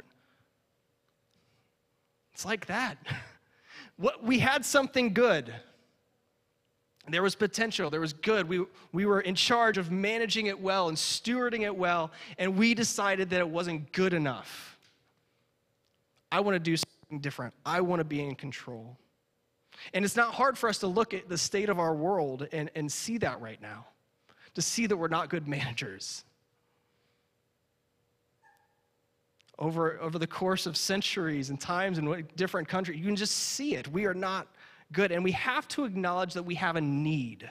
it's 2.34 2.45
like 2.45 2.67
that. 2.67 3.00
what, 3.97 4.23
we 4.23 4.38
had 4.38 4.63
something 4.63 5.12
good. 5.12 5.52
There 7.10 7.23
was 7.23 7.34
potential. 7.34 7.89
There 7.89 8.02
was 8.02 8.13
good. 8.13 8.47
We, 8.47 8.63
we 8.91 9.08
were 9.08 9.21
in 9.21 9.34
charge 9.34 9.80
of 9.80 9.91
managing 9.91 10.45
it 10.45 10.60
well 10.60 10.89
and 10.89 10.97
stewarding 10.97 11.62
it 11.62 11.76
well, 11.76 12.12
and 12.38 12.58
we 12.58 12.73
decided 12.73 13.30
that 13.30 13.39
it 13.39 13.47
wasn't 13.47 13.91
good 13.93 14.13
enough. 14.13 14.78
I 16.32 16.41
want 16.41 16.56
to 16.56 16.60
do 16.60 16.76
something 16.76 17.21
different. 17.21 17.54
I 17.65 17.80
want 17.80 18.02
to 18.02 18.04
be 18.04 18.21
in 18.21 18.36
control. 18.36 18.97
And 19.94 20.04
it's 20.04 20.16
not 20.16 20.34
hard 20.34 20.58
for 20.58 20.70
us 20.70 20.80
to 20.80 20.88
look 20.88 21.13
at 21.13 21.30
the 21.30 21.38
state 21.38 21.70
of 21.70 21.80
our 21.80 21.94
world 21.94 22.48
and, 22.52 22.70
and 22.76 22.92
see 22.92 23.18
that 23.20 23.42
right 23.42 23.62
now, 23.62 23.86
to 24.56 24.62
see 24.62 24.88
that 24.88 24.98
we're 24.98 25.08
not 25.08 25.30
good 25.30 25.48
managers. 25.48 26.24
over, 29.60 30.00
over 30.02 30.20
the 30.20 30.28
course 30.28 30.66
of 30.66 30.78
centuries 30.78 31.50
and 31.50 31.60
times 31.60 31.98
in 31.98 32.28
different 32.36 32.68
countries. 32.68 33.00
You 33.00 33.06
can 33.06 33.16
just 33.16 33.36
see 33.36 33.76
it. 33.76 33.88
We 33.88 34.06
are 34.06 34.13
not 34.13 34.48
good. 34.92 35.12
And 35.12 35.24
we 35.24 35.32
have 35.32 35.68
to 35.70 35.86
acknowledge 35.86 36.34
that 36.34 36.44
we 36.44 36.56
have 36.56 36.76
a 36.76 36.82
need. 36.82 37.50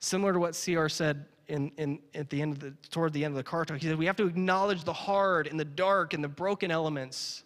Similar 0.00 0.34
to 0.34 0.38
what 0.38 0.60
CR 0.62 0.88
said 0.88 1.26
in, 1.48 1.70
in, 1.78 1.98
at 2.14 2.28
the 2.30 2.42
end 2.42 2.52
of 2.52 2.60
the, 2.60 2.70
toward 2.90 3.12
the 3.12 3.24
end 3.24 3.32
of 3.32 3.36
the 3.36 3.42
car 3.42 3.64
talk, 3.64 3.78
he 3.78 3.86
said, 3.86 3.98
We 3.98 4.06
have 4.06 4.16
to 4.16 4.26
acknowledge 4.26 4.84
the 4.84 4.92
hard 4.92 5.46
and 5.46 5.58
the 5.58 5.64
dark 5.64 6.14
and 6.14 6.22
the 6.22 6.28
broken 6.28 6.70
elements 6.70 7.44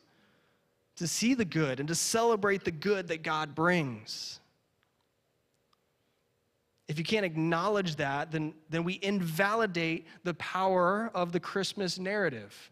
to 0.97 1.07
see 1.07 1.35
the 1.35 1.45
good 1.45 1.79
and 1.79 1.89
to 1.89 1.95
celebrate 1.95 2.65
the 2.65 2.71
good 2.71 3.09
that 3.09 3.23
God 3.23 3.55
brings. 3.55 4.41
If 6.89 6.99
you 6.99 7.05
can't 7.05 7.27
acknowledge 7.27 7.97
that, 7.97 8.31
then, 8.31 8.55
then 8.71 8.85
we 8.85 8.99
invalidate 9.03 10.07
the 10.25 10.35
power 10.35 11.11
of 11.15 11.33
the 11.33 11.41
Christmas 11.41 11.99
narrative. 11.99 12.71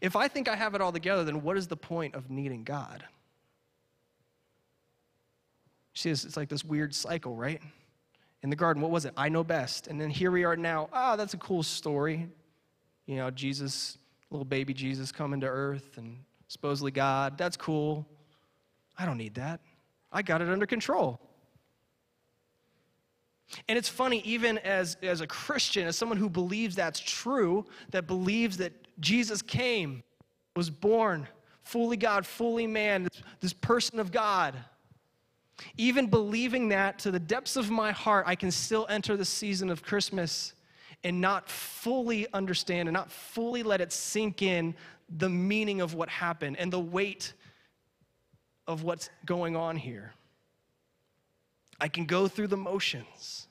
If 0.00 0.16
I 0.16 0.28
think 0.28 0.48
I 0.48 0.56
have 0.56 0.74
it 0.74 0.80
all 0.80 0.92
together, 0.92 1.24
then 1.24 1.42
what 1.42 1.56
is 1.56 1.68
the 1.68 1.76
point 1.76 2.14
of 2.14 2.30
needing 2.30 2.64
God? 2.64 3.04
See, 5.94 6.10
it's 6.10 6.36
like 6.36 6.48
this 6.48 6.64
weird 6.64 6.94
cycle, 6.94 7.34
right? 7.34 7.60
In 8.42 8.50
the 8.50 8.56
garden, 8.56 8.82
what 8.82 8.90
was 8.90 9.04
it? 9.04 9.12
I 9.16 9.28
know 9.28 9.44
best. 9.44 9.86
And 9.86 10.00
then 10.00 10.10
here 10.10 10.30
we 10.30 10.44
are 10.44 10.56
now. 10.56 10.88
Ah, 10.92 11.12
oh, 11.12 11.16
that's 11.16 11.34
a 11.34 11.38
cool 11.38 11.62
story. 11.62 12.28
You 13.06 13.16
know, 13.16 13.30
Jesus, 13.30 13.98
little 14.30 14.44
baby 14.44 14.72
Jesus 14.72 15.12
coming 15.12 15.40
to 15.40 15.46
earth 15.46 15.98
and 15.98 16.16
supposedly 16.50 16.90
God. 16.90 17.38
That's 17.38 17.56
cool. 17.56 18.04
I 18.98 19.06
don't 19.06 19.18
need 19.18 19.34
that. 19.34 19.60
I 20.10 20.20
got 20.22 20.42
it 20.42 20.48
under 20.48 20.66
control. 20.66 21.20
And 23.68 23.78
it's 23.78 23.88
funny, 23.88 24.20
even 24.24 24.58
as, 24.58 24.96
as 25.00 25.20
a 25.20 25.28
Christian, 25.28 25.86
as 25.86 25.96
someone 25.96 26.18
who 26.18 26.28
believes 26.28 26.74
that's 26.74 26.98
true, 26.98 27.64
that 27.90 28.08
believes 28.08 28.56
that 28.56 28.72
Jesus 28.98 29.42
came, 29.42 30.02
was 30.56 30.70
born, 30.70 31.28
fully 31.62 31.96
God, 31.96 32.26
fully 32.26 32.66
man, 32.66 33.04
this, 33.04 33.22
this 33.40 33.52
person 33.52 34.00
of 34.00 34.10
God. 34.10 34.56
Even 35.76 36.08
believing 36.08 36.70
that 36.70 36.98
to 37.00 37.12
the 37.12 37.20
depths 37.20 37.54
of 37.54 37.70
my 37.70 37.92
heart, 37.92 38.24
I 38.26 38.34
can 38.34 38.50
still 38.50 38.86
enter 38.90 39.16
the 39.16 39.24
season 39.24 39.70
of 39.70 39.84
Christmas 39.84 40.54
and 41.04 41.20
not 41.20 41.48
fully 41.48 42.26
understand 42.32 42.88
and 42.88 42.94
not 42.94 43.10
fully 43.10 43.62
let 43.62 43.80
it 43.80 43.92
sink 43.92 44.42
in 44.42 44.74
the 45.10 45.28
meaning 45.28 45.80
of 45.80 45.94
what 45.94 46.08
happened 46.08 46.56
and 46.58 46.72
the 46.72 46.80
weight 46.80 47.32
of 48.66 48.84
what's 48.84 49.10
going 49.26 49.56
on 49.56 49.76
here. 49.76 50.12
I 51.80 51.88
can 51.88 52.04
go 52.04 52.28
through 52.28 52.48
the 52.48 52.56
motions. 52.56 53.48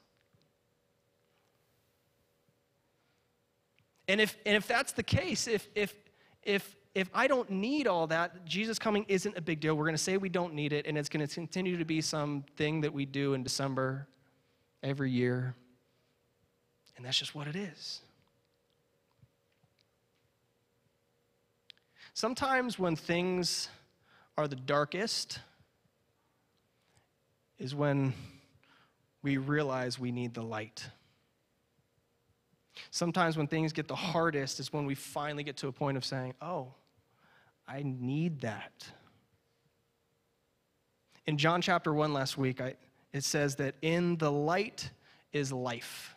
And 4.08 4.22
if, 4.22 4.38
and 4.46 4.56
if 4.56 4.68
that's 4.68 4.94
the 4.94 5.04
case, 5.04 5.48
if, 5.48 5.68
if, 5.76 5.94
if, 6.44 6.76
if 6.96 7.10
I 7.14 7.28
don't 7.28 7.50
need 7.50 7.86
all 7.86 8.08
that, 8.08 8.46
Jesus 8.46 8.80
coming 8.80 9.06
isn't 9.08 9.38
a 9.38 9.42
big 9.42 9.60
deal. 9.60 9.76
We're 9.76 9.86
going 9.86 9.94
to 9.94 10.02
say 10.02 10.18
we 10.18 10.30
don't 10.30 10.54
need 10.54 10.74
it, 10.74 10.88
and 10.88 10.98
it's 10.98 11.10
going 11.10 11.26
to 11.26 11.34
continue 11.34 11.78
to 11.78 11.86
be 11.86 12.02
something 12.02 12.82
that 12.82 12.94
we 12.94 13.06
do 13.06 13.34
in 13.34 13.44
December 13.44 14.08
every 14.82 15.12
year. 15.12 15.54
And 16.98 17.06
that's 17.06 17.18
just 17.18 17.36
what 17.36 17.48
it 17.48 17.56
is. 17.56 18.02
Sometimes 22.20 22.78
when 22.78 22.98
things 22.98 23.70
are 24.38 24.46
the 24.46 24.58
darkest, 24.58 25.40
is 27.58 27.74
when 27.74 28.14
we 29.24 29.38
realize 29.38 29.98
we 29.98 30.12
need 30.12 30.34
the 30.34 30.42
light. 30.42 30.86
Sometimes 32.92 33.38
when 33.38 33.48
things 33.48 33.72
get 33.72 33.88
the 33.88 33.96
hardest 33.96 34.60
is 34.60 34.74
when 34.74 34.86
we 34.86 34.96
finally 34.96 35.44
get 35.44 35.56
to 35.56 35.70
a 35.70 35.72
point 35.72 35.96
of 35.96 36.04
saying, 36.04 36.34
oh, 36.42 36.74
I 37.66 37.84
need 37.86 38.42
that. 38.42 38.86
In 41.26 41.38
John 41.38 41.62
chapter 41.62 41.94
1 41.94 42.12
last 42.12 42.38
week, 42.38 42.60
I, 42.60 42.74
it 43.14 43.24
says 43.24 43.56
that 43.56 43.76
in 43.82 44.18
the 44.18 44.30
light 44.30 44.92
is 45.32 45.54
life. 45.54 46.14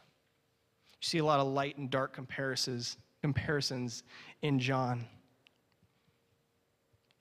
You 1.01 1.07
see 1.07 1.19
a 1.19 1.25
lot 1.25 1.39
of 1.39 1.47
light 1.47 1.77
and 1.77 1.89
dark 1.89 2.13
comparisons, 2.13 2.97
comparisons 3.23 4.03
in 4.43 4.59
John. 4.59 5.07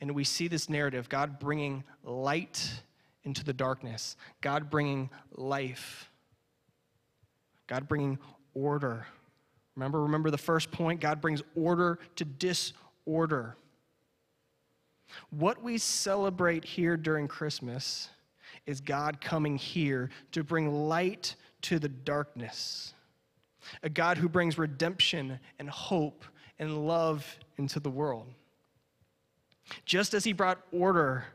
And 0.01 0.15
we 0.15 0.23
see 0.23 0.47
this 0.47 0.67
narrative 0.67 1.07
God 1.07 1.39
bringing 1.39 1.83
light 2.03 2.81
into 3.23 3.43
the 3.43 3.53
darkness, 3.53 4.17
God 4.41 4.69
bringing 4.69 5.09
life, 5.35 6.09
God 7.67 7.87
bringing 7.87 8.17
order. 8.55 9.05
Remember, 9.75 10.01
remember 10.01 10.31
the 10.31 10.37
first 10.37 10.71
point 10.71 10.99
God 10.99 11.21
brings 11.21 11.41
order 11.55 11.99
to 12.15 12.25
disorder. 12.25 13.55
What 15.29 15.61
we 15.61 15.77
celebrate 15.77 16.65
here 16.65 16.97
during 16.97 17.27
Christmas 17.27 18.09
is 18.65 18.81
God 18.81 19.21
coming 19.21 19.57
here 19.57 20.09
to 20.31 20.43
bring 20.43 20.87
light 20.87 21.35
to 21.63 21.79
the 21.79 21.89
darkness. 21.89 22.93
A 23.83 23.89
God 23.89 24.17
who 24.17 24.27
brings 24.27 24.57
redemption 24.57 25.39
and 25.59 25.69
hope 25.69 26.25
and 26.59 26.87
love 26.87 27.25
into 27.57 27.79
the 27.79 27.89
world. 27.89 28.27
Just 29.85 30.13
as 30.13 30.23
he 30.23 30.33
brought 30.33 30.59
order 30.71 31.25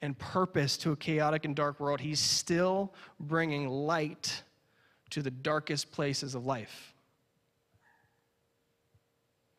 and 0.00 0.18
purpose 0.18 0.76
to 0.78 0.92
a 0.92 0.96
chaotic 0.96 1.44
and 1.44 1.54
dark 1.54 1.80
world, 1.80 2.00
he's 2.00 2.20
still 2.20 2.92
bringing 3.20 3.68
light 3.68 4.42
to 5.10 5.22
the 5.22 5.30
darkest 5.30 5.92
places 5.92 6.34
of 6.34 6.44
life. 6.46 6.94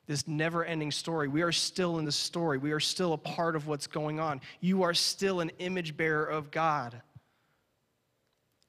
This 0.06 0.28
never 0.28 0.66
ending 0.66 0.92
story. 0.92 1.30
We 1.30 1.44
are 1.44 1.52
still 1.52 1.98
in 1.98 2.06
the 2.06 2.12
story. 2.12 2.58
We 2.58 2.74
are 2.74 2.80
still 2.80 3.14
a 3.14 3.18
part 3.18 3.56
of 3.56 3.68
what's 3.68 3.88
going 3.88 4.20
on. 4.20 4.42
You 4.60 4.84
are 4.84 4.94
still 4.94 5.40
an 5.40 5.52
image 5.60 5.96
bearer 5.96 6.26
of 6.26 6.52
God, 6.52 7.02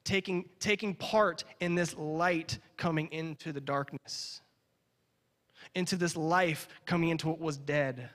taking, 0.05 0.45
taking 0.59 0.95
part 0.95 1.43
in 1.59 1.75
this 1.75 1.93
light 1.97 2.59
coming 2.77 3.11
into 3.11 3.51
the 3.51 3.59
darkness, 3.59 4.39
into 5.73 5.97
this 5.97 6.15
life 6.15 6.69
coming 6.85 7.09
into 7.09 7.27
what 7.27 7.39
was 7.39 7.57
dead. 7.57 8.09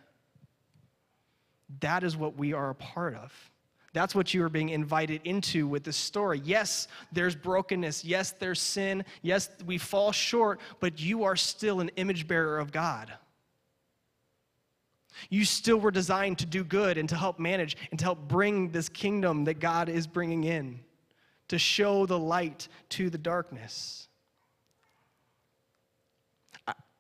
That 1.79 2.03
is 2.03 2.17
what 2.17 2.37
we 2.37 2.53
are 2.53 2.71
a 2.71 2.75
part 2.75 3.15
of. 3.15 3.33
That's 3.93 4.15
what 4.15 4.35
you 4.35 4.45
are 4.45 4.49
being 4.49 4.69
invited 4.69 5.21
into 5.25 5.67
with 5.67 5.83
this 5.83 5.97
story. 5.97 6.41
Yes, 6.45 6.87
there's 7.13 7.35
brokenness. 7.35 8.05
Yes, 8.05 8.33
there's 8.33 8.61
sin. 8.61 9.05
Yes, 9.23 9.51
we 9.67 9.79
fall 9.79 10.13
short, 10.13 10.61
but 10.79 11.01
you 11.01 11.25
are 11.25 11.37
still 11.37 11.81
an 11.81 11.91
image 11.97 12.29
bearer 12.29 12.59
of 12.59 12.71
God. 12.71 13.13
You 15.29 15.45
still 15.45 15.79
were 15.79 15.91
designed 15.91 16.39
to 16.39 16.47
do 16.47 16.63
good 16.63 16.99
and 16.99 17.09
to 17.09 17.17
help 17.17 17.39
manage 17.39 17.77
and 17.91 17.99
to 17.99 18.05
help 18.05 18.29
bring 18.29 18.71
this 18.71 18.89
kingdom 18.89 19.45
that 19.45 19.59
God 19.59 19.89
is 19.89 20.07
bringing 20.07 20.45
in, 20.45 20.81
to 21.49 21.59
show 21.59 22.07
the 22.07 22.19
light 22.19 22.69
to 22.91 23.11
the 23.11 23.19
darkness. 23.19 24.09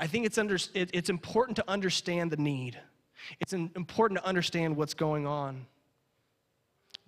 I 0.00 0.06
think 0.06 0.26
it's, 0.26 0.38
under, 0.38 0.58
it's 0.74 1.08
important 1.08 1.56
to 1.56 1.64
understand 1.70 2.30
the 2.32 2.36
need. 2.36 2.78
It's 3.40 3.52
important 3.52 4.20
to 4.20 4.26
understand 4.26 4.76
what's 4.76 4.94
going 4.94 5.26
on. 5.26 5.66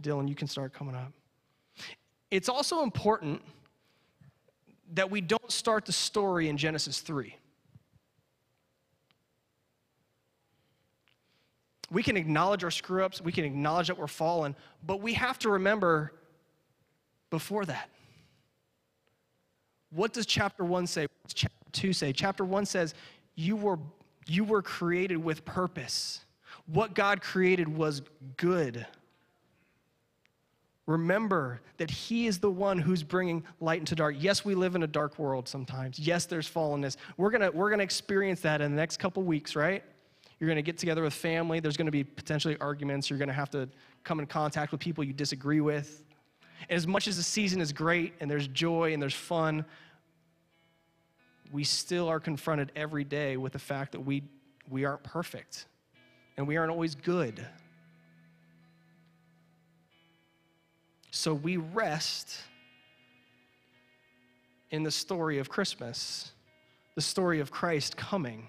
Dylan, 0.00 0.28
you 0.28 0.34
can 0.34 0.48
start 0.48 0.72
coming 0.72 0.94
up. 0.94 1.12
It's 2.30 2.48
also 2.48 2.82
important 2.82 3.42
that 4.94 5.10
we 5.10 5.20
don't 5.20 5.50
start 5.50 5.86
the 5.86 5.92
story 5.92 6.48
in 6.48 6.56
Genesis 6.56 7.00
3. 7.00 7.36
We 11.90 12.02
can 12.02 12.16
acknowledge 12.16 12.64
our 12.64 12.70
screw 12.70 13.04
ups, 13.04 13.20
we 13.20 13.32
can 13.32 13.44
acknowledge 13.44 13.88
that 13.88 13.98
we're 13.98 14.06
fallen, 14.06 14.56
but 14.84 15.00
we 15.00 15.12
have 15.12 15.38
to 15.40 15.50
remember 15.50 16.12
before 17.28 17.66
that. 17.66 17.90
What 19.90 20.14
does 20.14 20.24
chapter 20.24 20.64
1 20.64 20.86
say? 20.86 21.02
What 21.02 21.22
does 21.24 21.34
chapter 21.34 21.70
2 21.72 21.92
say? 21.92 22.12
Chapter 22.12 22.46
1 22.46 22.64
says, 22.64 22.94
You 23.34 23.56
were, 23.56 23.78
you 24.26 24.44
were 24.44 24.62
created 24.62 25.16
with 25.16 25.44
purpose. 25.44 26.24
What 26.66 26.94
God 26.94 27.20
created 27.20 27.68
was 27.68 28.02
good. 28.36 28.86
Remember 30.86 31.60
that 31.76 31.90
He 31.90 32.26
is 32.26 32.38
the 32.38 32.50
one 32.50 32.78
who's 32.78 33.02
bringing 33.02 33.44
light 33.60 33.78
into 33.78 33.94
dark. 33.94 34.16
Yes, 34.18 34.44
we 34.44 34.54
live 34.54 34.74
in 34.74 34.82
a 34.82 34.86
dark 34.86 35.18
world 35.18 35.48
sometimes. 35.48 35.98
Yes, 35.98 36.26
there's 36.26 36.48
fallenness. 36.50 36.96
We're 37.16 37.30
gonna, 37.30 37.50
we're 37.50 37.70
gonna 37.70 37.82
experience 37.82 38.40
that 38.40 38.60
in 38.60 38.72
the 38.72 38.76
next 38.76 38.98
couple 38.98 39.22
weeks, 39.22 39.54
right? 39.54 39.84
You're 40.38 40.48
gonna 40.48 40.62
get 40.62 40.78
together 40.78 41.02
with 41.02 41.14
family. 41.14 41.60
There's 41.60 41.76
gonna 41.76 41.92
be 41.92 42.02
potentially 42.02 42.56
arguments. 42.60 43.08
You're 43.08 43.18
gonna 43.18 43.32
have 43.32 43.50
to 43.50 43.68
come 44.02 44.18
in 44.18 44.26
contact 44.26 44.72
with 44.72 44.80
people 44.80 45.04
you 45.04 45.12
disagree 45.12 45.60
with. 45.60 46.02
And 46.68 46.76
as 46.76 46.86
much 46.86 47.06
as 47.06 47.16
the 47.16 47.22
season 47.22 47.60
is 47.60 47.72
great 47.72 48.14
and 48.20 48.30
there's 48.30 48.48
joy 48.48 48.92
and 48.92 49.00
there's 49.00 49.14
fun, 49.14 49.64
we 51.52 51.64
still 51.64 52.08
are 52.08 52.18
confronted 52.18 52.72
every 52.74 53.04
day 53.04 53.36
with 53.36 53.52
the 53.52 53.58
fact 53.58 53.92
that 53.92 54.00
we, 54.00 54.22
we 54.68 54.84
aren't 54.84 55.02
perfect 55.04 55.66
and 56.36 56.48
we 56.48 56.56
aren't 56.56 56.70
always 56.70 56.94
good. 56.94 57.46
So 61.10 61.34
we 61.34 61.58
rest 61.58 62.38
in 64.70 64.82
the 64.82 64.90
story 64.90 65.38
of 65.38 65.50
Christmas, 65.50 66.32
the 66.94 67.02
story 67.02 67.38
of 67.40 67.50
Christ 67.50 67.98
coming, 67.98 68.48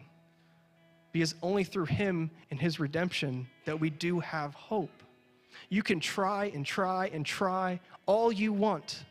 because 1.12 1.36
only 1.44 1.66
through 1.66 1.86
Him 1.86 2.32
and 2.50 2.60
His 2.60 2.80
redemption 2.80 3.48
that 3.66 3.78
we 3.78 3.90
do 3.90 4.22
have 4.22 4.56
hope. 4.56 5.04
You 5.70 5.84
can 5.84 6.00
try 6.00 6.46
and 6.56 6.66
try 6.66 7.12
and 7.14 7.26
try 7.26 7.82
all 8.06 8.32
you 8.32 8.54
want. 8.54 9.04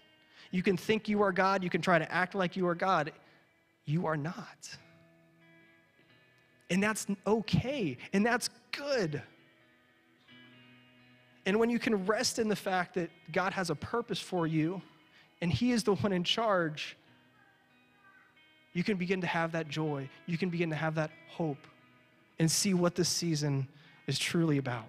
You 0.50 0.62
can 0.62 0.78
think 0.78 1.08
you 1.08 1.22
are 1.22 1.30
God, 1.30 1.62
you 1.62 1.70
can 1.70 1.82
try 1.82 1.98
to 1.98 2.10
act 2.10 2.34
like 2.34 2.56
you 2.56 2.66
are 2.66 2.74
God. 2.74 3.12
You 3.84 4.06
are 4.06 4.16
not. 4.16 4.76
And 6.70 6.82
that's 6.82 7.06
okay, 7.26 7.98
and 8.12 8.24
that's 8.24 8.48
good. 8.70 9.22
And 11.44 11.58
when 11.58 11.70
you 11.70 11.78
can 11.78 12.06
rest 12.06 12.38
in 12.38 12.48
the 12.48 12.56
fact 12.56 12.94
that 12.94 13.10
God 13.32 13.52
has 13.52 13.70
a 13.70 13.74
purpose 13.74 14.20
for 14.20 14.46
you 14.46 14.80
and 15.40 15.52
He 15.52 15.72
is 15.72 15.82
the 15.82 15.94
one 15.96 16.12
in 16.12 16.24
charge, 16.24 16.96
you 18.72 18.84
can 18.84 18.96
begin 18.96 19.20
to 19.20 19.26
have 19.26 19.52
that 19.52 19.68
joy. 19.68 20.08
You 20.26 20.38
can 20.38 20.48
begin 20.48 20.70
to 20.70 20.76
have 20.76 20.94
that 20.94 21.10
hope 21.28 21.66
and 22.38 22.50
see 22.50 22.74
what 22.74 22.94
this 22.94 23.08
season 23.08 23.68
is 24.06 24.18
truly 24.18 24.58
about. 24.58 24.86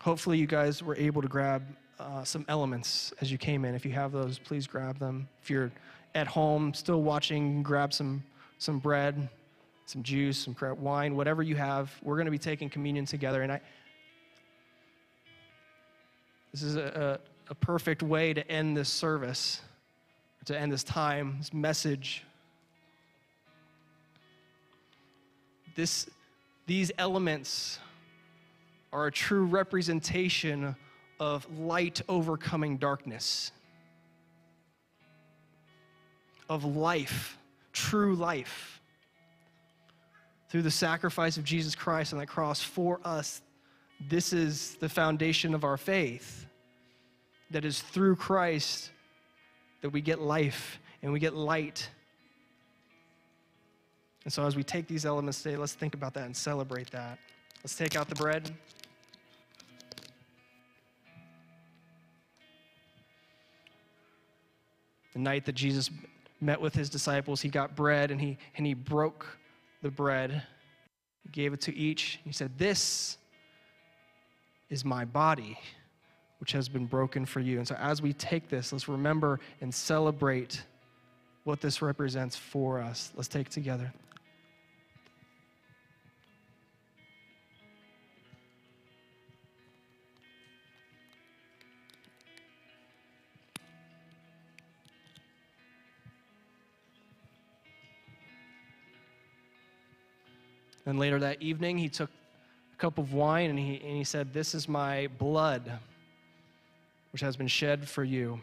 Hopefully, 0.00 0.38
you 0.38 0.46
guys 0.46 0.82
were 0.82 0.96
able 0.96 1.20
to 1.20 1.28
grab 1.28 1.62
uh, 2.00 2.24
some 2.24 2.44
elements 2.48 3.12
as 3.20 3.30
you 3.30 3.38
came 3.38 3.64
in. 3.64 3.74
If 3.74 3.84
you 3.84 3.92
have 3.92 4.12
those, 4.12 4.38
please 4.38 4.66
grab 4.66 4.98
them. 4.98 5.28
If 5.42 5.50
you're 5.50 5.70
at 6.14 6.26
home 6.26 6.74
still 6.74 7.02
watching, 7.02 7.62
grab 7.62 7.92
some, 7.92 8.22
some 8.58 8.78
bread 8.78 9.28
some 9.90 10.02
juice, 10.04 10.38
some 10.38 10.54
wine, 10.78 11.16
whatever 11.16 11.42
you 11.42 11.56
have. 11.56 11.92
We're 12.02 12.14
going 12.14 12.26
to 12.26 12.30
be 12.30 12.38
taking 12.38 12.70
communion 12.70 13.04
together. 13.06 13.42
And 13.42 13.52
I, 13.52 13.60
this 16.52 16.62
is 16.62 16.76
a, 16.76 17.18
a, 17.48 17.50
a 17.50 17.54
perfect 17.56 18.02
way 18.02 18.32
to 18.32 18.48
end 18.50 18.76
this 18.76 18.88
service, 18.88 19.60
to 20.44 20.56
end 20.56 20.72
this 20.72 20.84
time, 20.84 21.36
this 21.38 21.52
message. 21.52 22.24
This, 25.74 26.08
these 26.66 26.92
elements 26.96 27.80
are 28.92 29.06
a 29.06 29.12
true 29.12 29.44
representation 29.44 30.76
of 31.20 31.46
light 31.58 32.00
overcoming 32.08 32.78
darkness, 32.78 33.52
of 36.48 36.64
life, 36.64 37.38
true 37.72 38.16
life 38.16 38.80
through 40.48 40.62
the 40.62 40.70
sacrifice 40.70 41.36
of 41.36 41.44
Jesus 41.44 41.76
Christ 41.76 42.12
on 42.12 42.18
that 42.18 42.26
cross 42.26 42.60
for 42.60 42.98
us, 43.04 43.42
this 44.08 44.32
is 44.32 44.74
the 44.76 44.88
foundation 44.88 45.54
of 45.54 45.62
our 45.62 45.76
faith. 45.76 46.46
That 47.52 47.64
is 47.64 47.80
through 47.80 48.16
Christ 48.16 48.90
that 49.80 49.90
we 49.90 50.00
get 50.00 50.20
life 50.20 50.80
and 51.02 51.12
we 51.12 51.18
get 51.18 51.34
light. 51.34 51.88
And 54.24 54.32
so, 54.32 54.46
as 54.46 54.54
we 54.54 54.62
take 54.62 54.86
these 54.86 55.04
elements 55.04 55.42
today, 55.42 55.56
let's 55.56 55.74
think 55.74 55.94
about 55.94 56.14
that 56.14 56.26
and 56.26 56.36
celebrate 56.36 56.90
that. 56.92 57.18
Let's 57.62 57.74
take 57.74 57.96
out 57.96 58.08
the 58.08 58.14
bread. 58.14 58.52
The 65.12 65.18
night 65.18 65.44
that 65.46 65.54
Jesus 65.54 65.90
met 66.40 66.60
with 66.60 66.74
his 66.74 66.88
disciples, 66.88 67.40
he 67.40 67.48
got 67.48 67.76
bread 67.76 68.10
and 68.10 68.20
he, 68.20 68.38
and 68.56 68.66
he 68.66 68.74
broke 68.74 69.26
the 69.82 69.90
bread. 69.90 70.42
He 71.22 71.28
gave 71.30 71.52
it 71.52 71.60
to 71.62 71.76
each. 71.76 72.20
He 72.24 72.32
said, 72.32 72.56
This 72.56 73.18
is 74.68 74.84
my 74.84 75.04
body, 75.04 75.58
which 76.38 76.52
has 76.52 76.68
been 76.68 76.86
broken 76.86 77.26
for 77.26 77.40
you. 77.40 77.58
And 77.58 77.66
so, 77.66 77.74
as 77.76 78.00
we 78.00 78.12
take 78.12 78.48
this, 78.48 78.72
let's 78.72 78.88
remember 78.88 79.40
and 79.60 79.74
celebrate 79.74 80.62
what 81.44 81.60
this 81.60 81.82
represents 81.82 82.36
for 82.36 82.80
us. 82.80 83.12
Let's 83.16 83.28
take 83.28 83.48
it 83.48 83.52
together. 83.52 83.92
And 100.90 100.98
later 100.98 101.20
that 101.20 101.40
evening, 101.40 101.78
he 101.78 101.88
took 101.88 102.10
a 102.74 102.76
cup 102.76 102.98
of 102.98 103.12
wine 103.12 103.48
and 103.48 103.58
he, 103.58 103.76
and 103.76 103.96
he 103.96 104.02
said, 104.02 104.32
This 104.32 104.56
is 104.56 104.68
my 104.68 105.06
blood, 105.18 105.70
which 107.12 107.22
has 107.22 107.36
been 107.36 107.46
shed 107.46 107.88
for 107.88 108.02
you. 108.02 108.40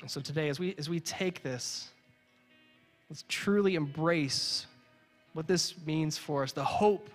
And 0.00 0.10
so 0.10 0.22
today, 0.22 0.48
as 0.48 0.58
we, 0.58 0.74
as 0.78 0.88
we 0.88 0.98
take 0.98 1.42
this, 1.42 1.90
let's 3.10 3.22
truly 3.28 3.74
embrace 3.74 4.66
what 5.34 5.46
this 5.46 5.74
means 5.84 6.16
for 6.16 6.42
us, 6.42 6.52
the 6.52 6.64
hope 6.64 7.10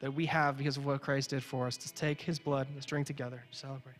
that 0.00 0.12
we 0.12 0.26
have 0.26 0.58
because 0.58 0.76
of 0.76 0.84
what 0.84 1.00
Christ 1.00 1.30
did 1.30 1.44
for 1.44 1.68
us. 1.68 1.76
To 1.76 1.94
take 1.94 2.20
his 2.20 2.40
blood, 2.40 2.66
let's 2.74 2.84
drink 2.84 3.06
together, 3.06 3.44
celebrate. 3.52 3.94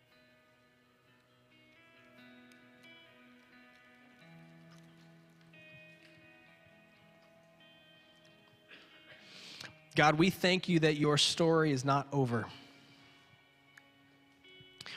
God, 9.95 10.17
we 10.17 10.31
thank 10.31 10.67
you 10.67 10.79
that 10.79 10.95
your 10.95 11.17
story 11.17 11.71
is 11.71 11.85
not 11.85 12.07
over. 12.11 12.45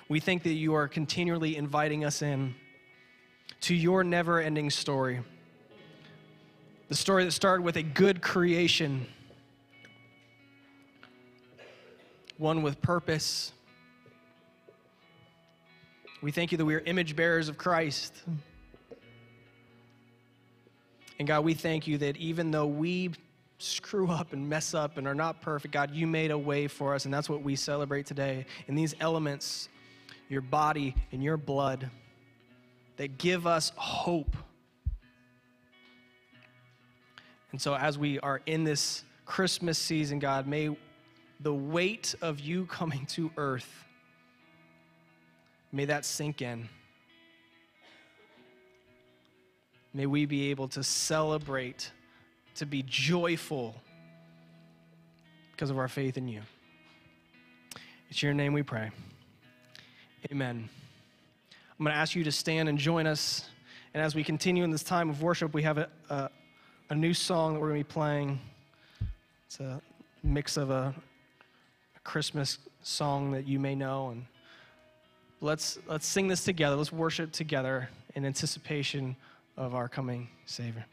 We 0.09 0.21
think 0.21 0.45
that 0.45 0.55
you 0.55 0.75
are 0.75 0.89
continually 0.89 1.57
inviting 1.57 2.05
us 2.05 2.23
in 2.23 2.55
to 3.63 3.75
your 3.75 4.05
never 4.05 4.41
ending 4.41 4.71
story. 4.71 5.21
The 6.89 6.95
story 6.95 7.25
that 7.25 7.33
started 7.33 7.63
with 7.63 7.77
a 7.77 7.83
good 7.83 8.23
creation, 8.23 9.07
one 12.39 12.63
with 12.63 12.81
purpose. 12.81 13.53
We 16.23 16.31
thank 16.31 16.53
you 16.53 16.59
that 16.59 16.65
we 16.65 16.75
are 16.75 16.81
image 16.81 17.17
bearers 17.17 17.49
of 17.49 17.59
Christ. 17.59 18.15
And 21.19 21.27
God, 21.29 21.45
we 21.45 21.53
thank 21.53 21.87
you 21.87 21.99
that 21.99 22.17
even 22.17 22.51
though 22.51 22.67
we 22.67 23.11
screw 23.59 24.11
up 24.11 24.33
and 24.33 24.49
mess 24.49 24.75
up 24.75 24.99
and 24.99 25.07
are 25.07 25.15
not 25.15 25.41
perfect, 25.41 25.73
God, 25.73 25.91
you 25.91 26.07
made 26.07 26.31
a 26.31 26.39
way 26.39 26.69
for 26.69 26.95
us, 26.95 27.05
and 27.05 27.15
that's 27.15 27.29
what 27.29 27.43
we 27.43 27.57
celebrate 27.57 28.07
today. 28.07 28.47
In 28.69 28.75
these 28.75 28.95
elements, 29.01 29.69
your 30.29 30.43
body 30.43 30.95
and 31.13 31.23
your 31.23 31.37
blood, 31.37 31.91
that 32.97 33.19
give 33.19 33.47
us 33.47 33.73
hope. 33.77 34.37
And 37.53 37.61
so, 37.61 37.75
as 37.75 37.99
we 37.99 38.19
are 38.21 38.43
in 38.47 38.65
this 38.65 39.05
Christmas 39.25 39.79
season, 39.79 40.19
God, 40.19 40.47
may 40.47 40.77
the 41.41 41.55
weight 41.55 42.15
of 42.21 42.41
you 42.41 42.67
coming 42.67 43.07
to 43.07 43.31
earth, 43.37 43.85
may 45.73 45.85
that 45.87 46.05
sink 46.05 46.43
in. 46.43 46.69
May 49.93 50.07
we 50.07 50.27
be 50.27 50.51
able 50.51 50.69
to 50.69 50.83
celebrate 50.83 51.91
to 52.57 52.67
be 52.67 52.85
joyful 52.87 53.75
because 55.53 55.71
of 55.71 55.79
our 55.79 55.89
faith 55.89 56.17
in 56.17 56.29
you. 56.29 56.43
It's 58.11 58.23
your 58.23 58.35
name 58.35 58.53
we 58.53 58.63
pray. 58.63 58.91
Amen. 60.31 60.69
I'm 61.79 61.85
going 61.85 61.95
to 61.95 61.99
ask 61.99 62.15
you 62.15 62.25
to 62.25 62.33
stand 62.33 62.69
and 62.69 62.79
join 62.79 63.07
us. 63.07 63.49
And 63.95 64.03
as 64.03 64.15
we 64.15 64.25
continue 64.25 64.65
in 64.65 64.71
this 64.71 64.83
time 64.83 65.11
of 65.11 65.23
worship, 65.23 65.55
we 65.55 65.63
have 65.63 65.79
a, 65.79 65.89
a, 66.11 66.31
a 66.91 66.95
new 66.95 67.15
song 67.15 67.55
that 67.55 67.61
we're 67.61 67.69
going 67.69 67.83
to 67.83 67.89
be 67.89 67.93
playing. 67.93 68.41
It's 69.47 69.61
a 69.61 69.81
mix 70.23 70.57
of 70.57 70.71
a, 70.71 70.95
a 71.97 72.01
Christmas 72.01 72.59
song 72.83 73.33
that 73.33 73.47
you 73.47 73.59
may 73.59 73.75
know. 73.75 74.11
And 74.11 74.25
let's, 75.41 75.79
let's 75.87 76.07
sing 76.07 76.29
this 76.29 76.45
together. 76.45 76.77
Let's 76.77 76.93
worship 76.93 77.33
together 77.33 77.89
in 78.15 78.25
anticipation 78.25 79.17
of 79.57 79.75
our 79.75 79.89
coming 79.89 80.29
Savior. 80.47 80.87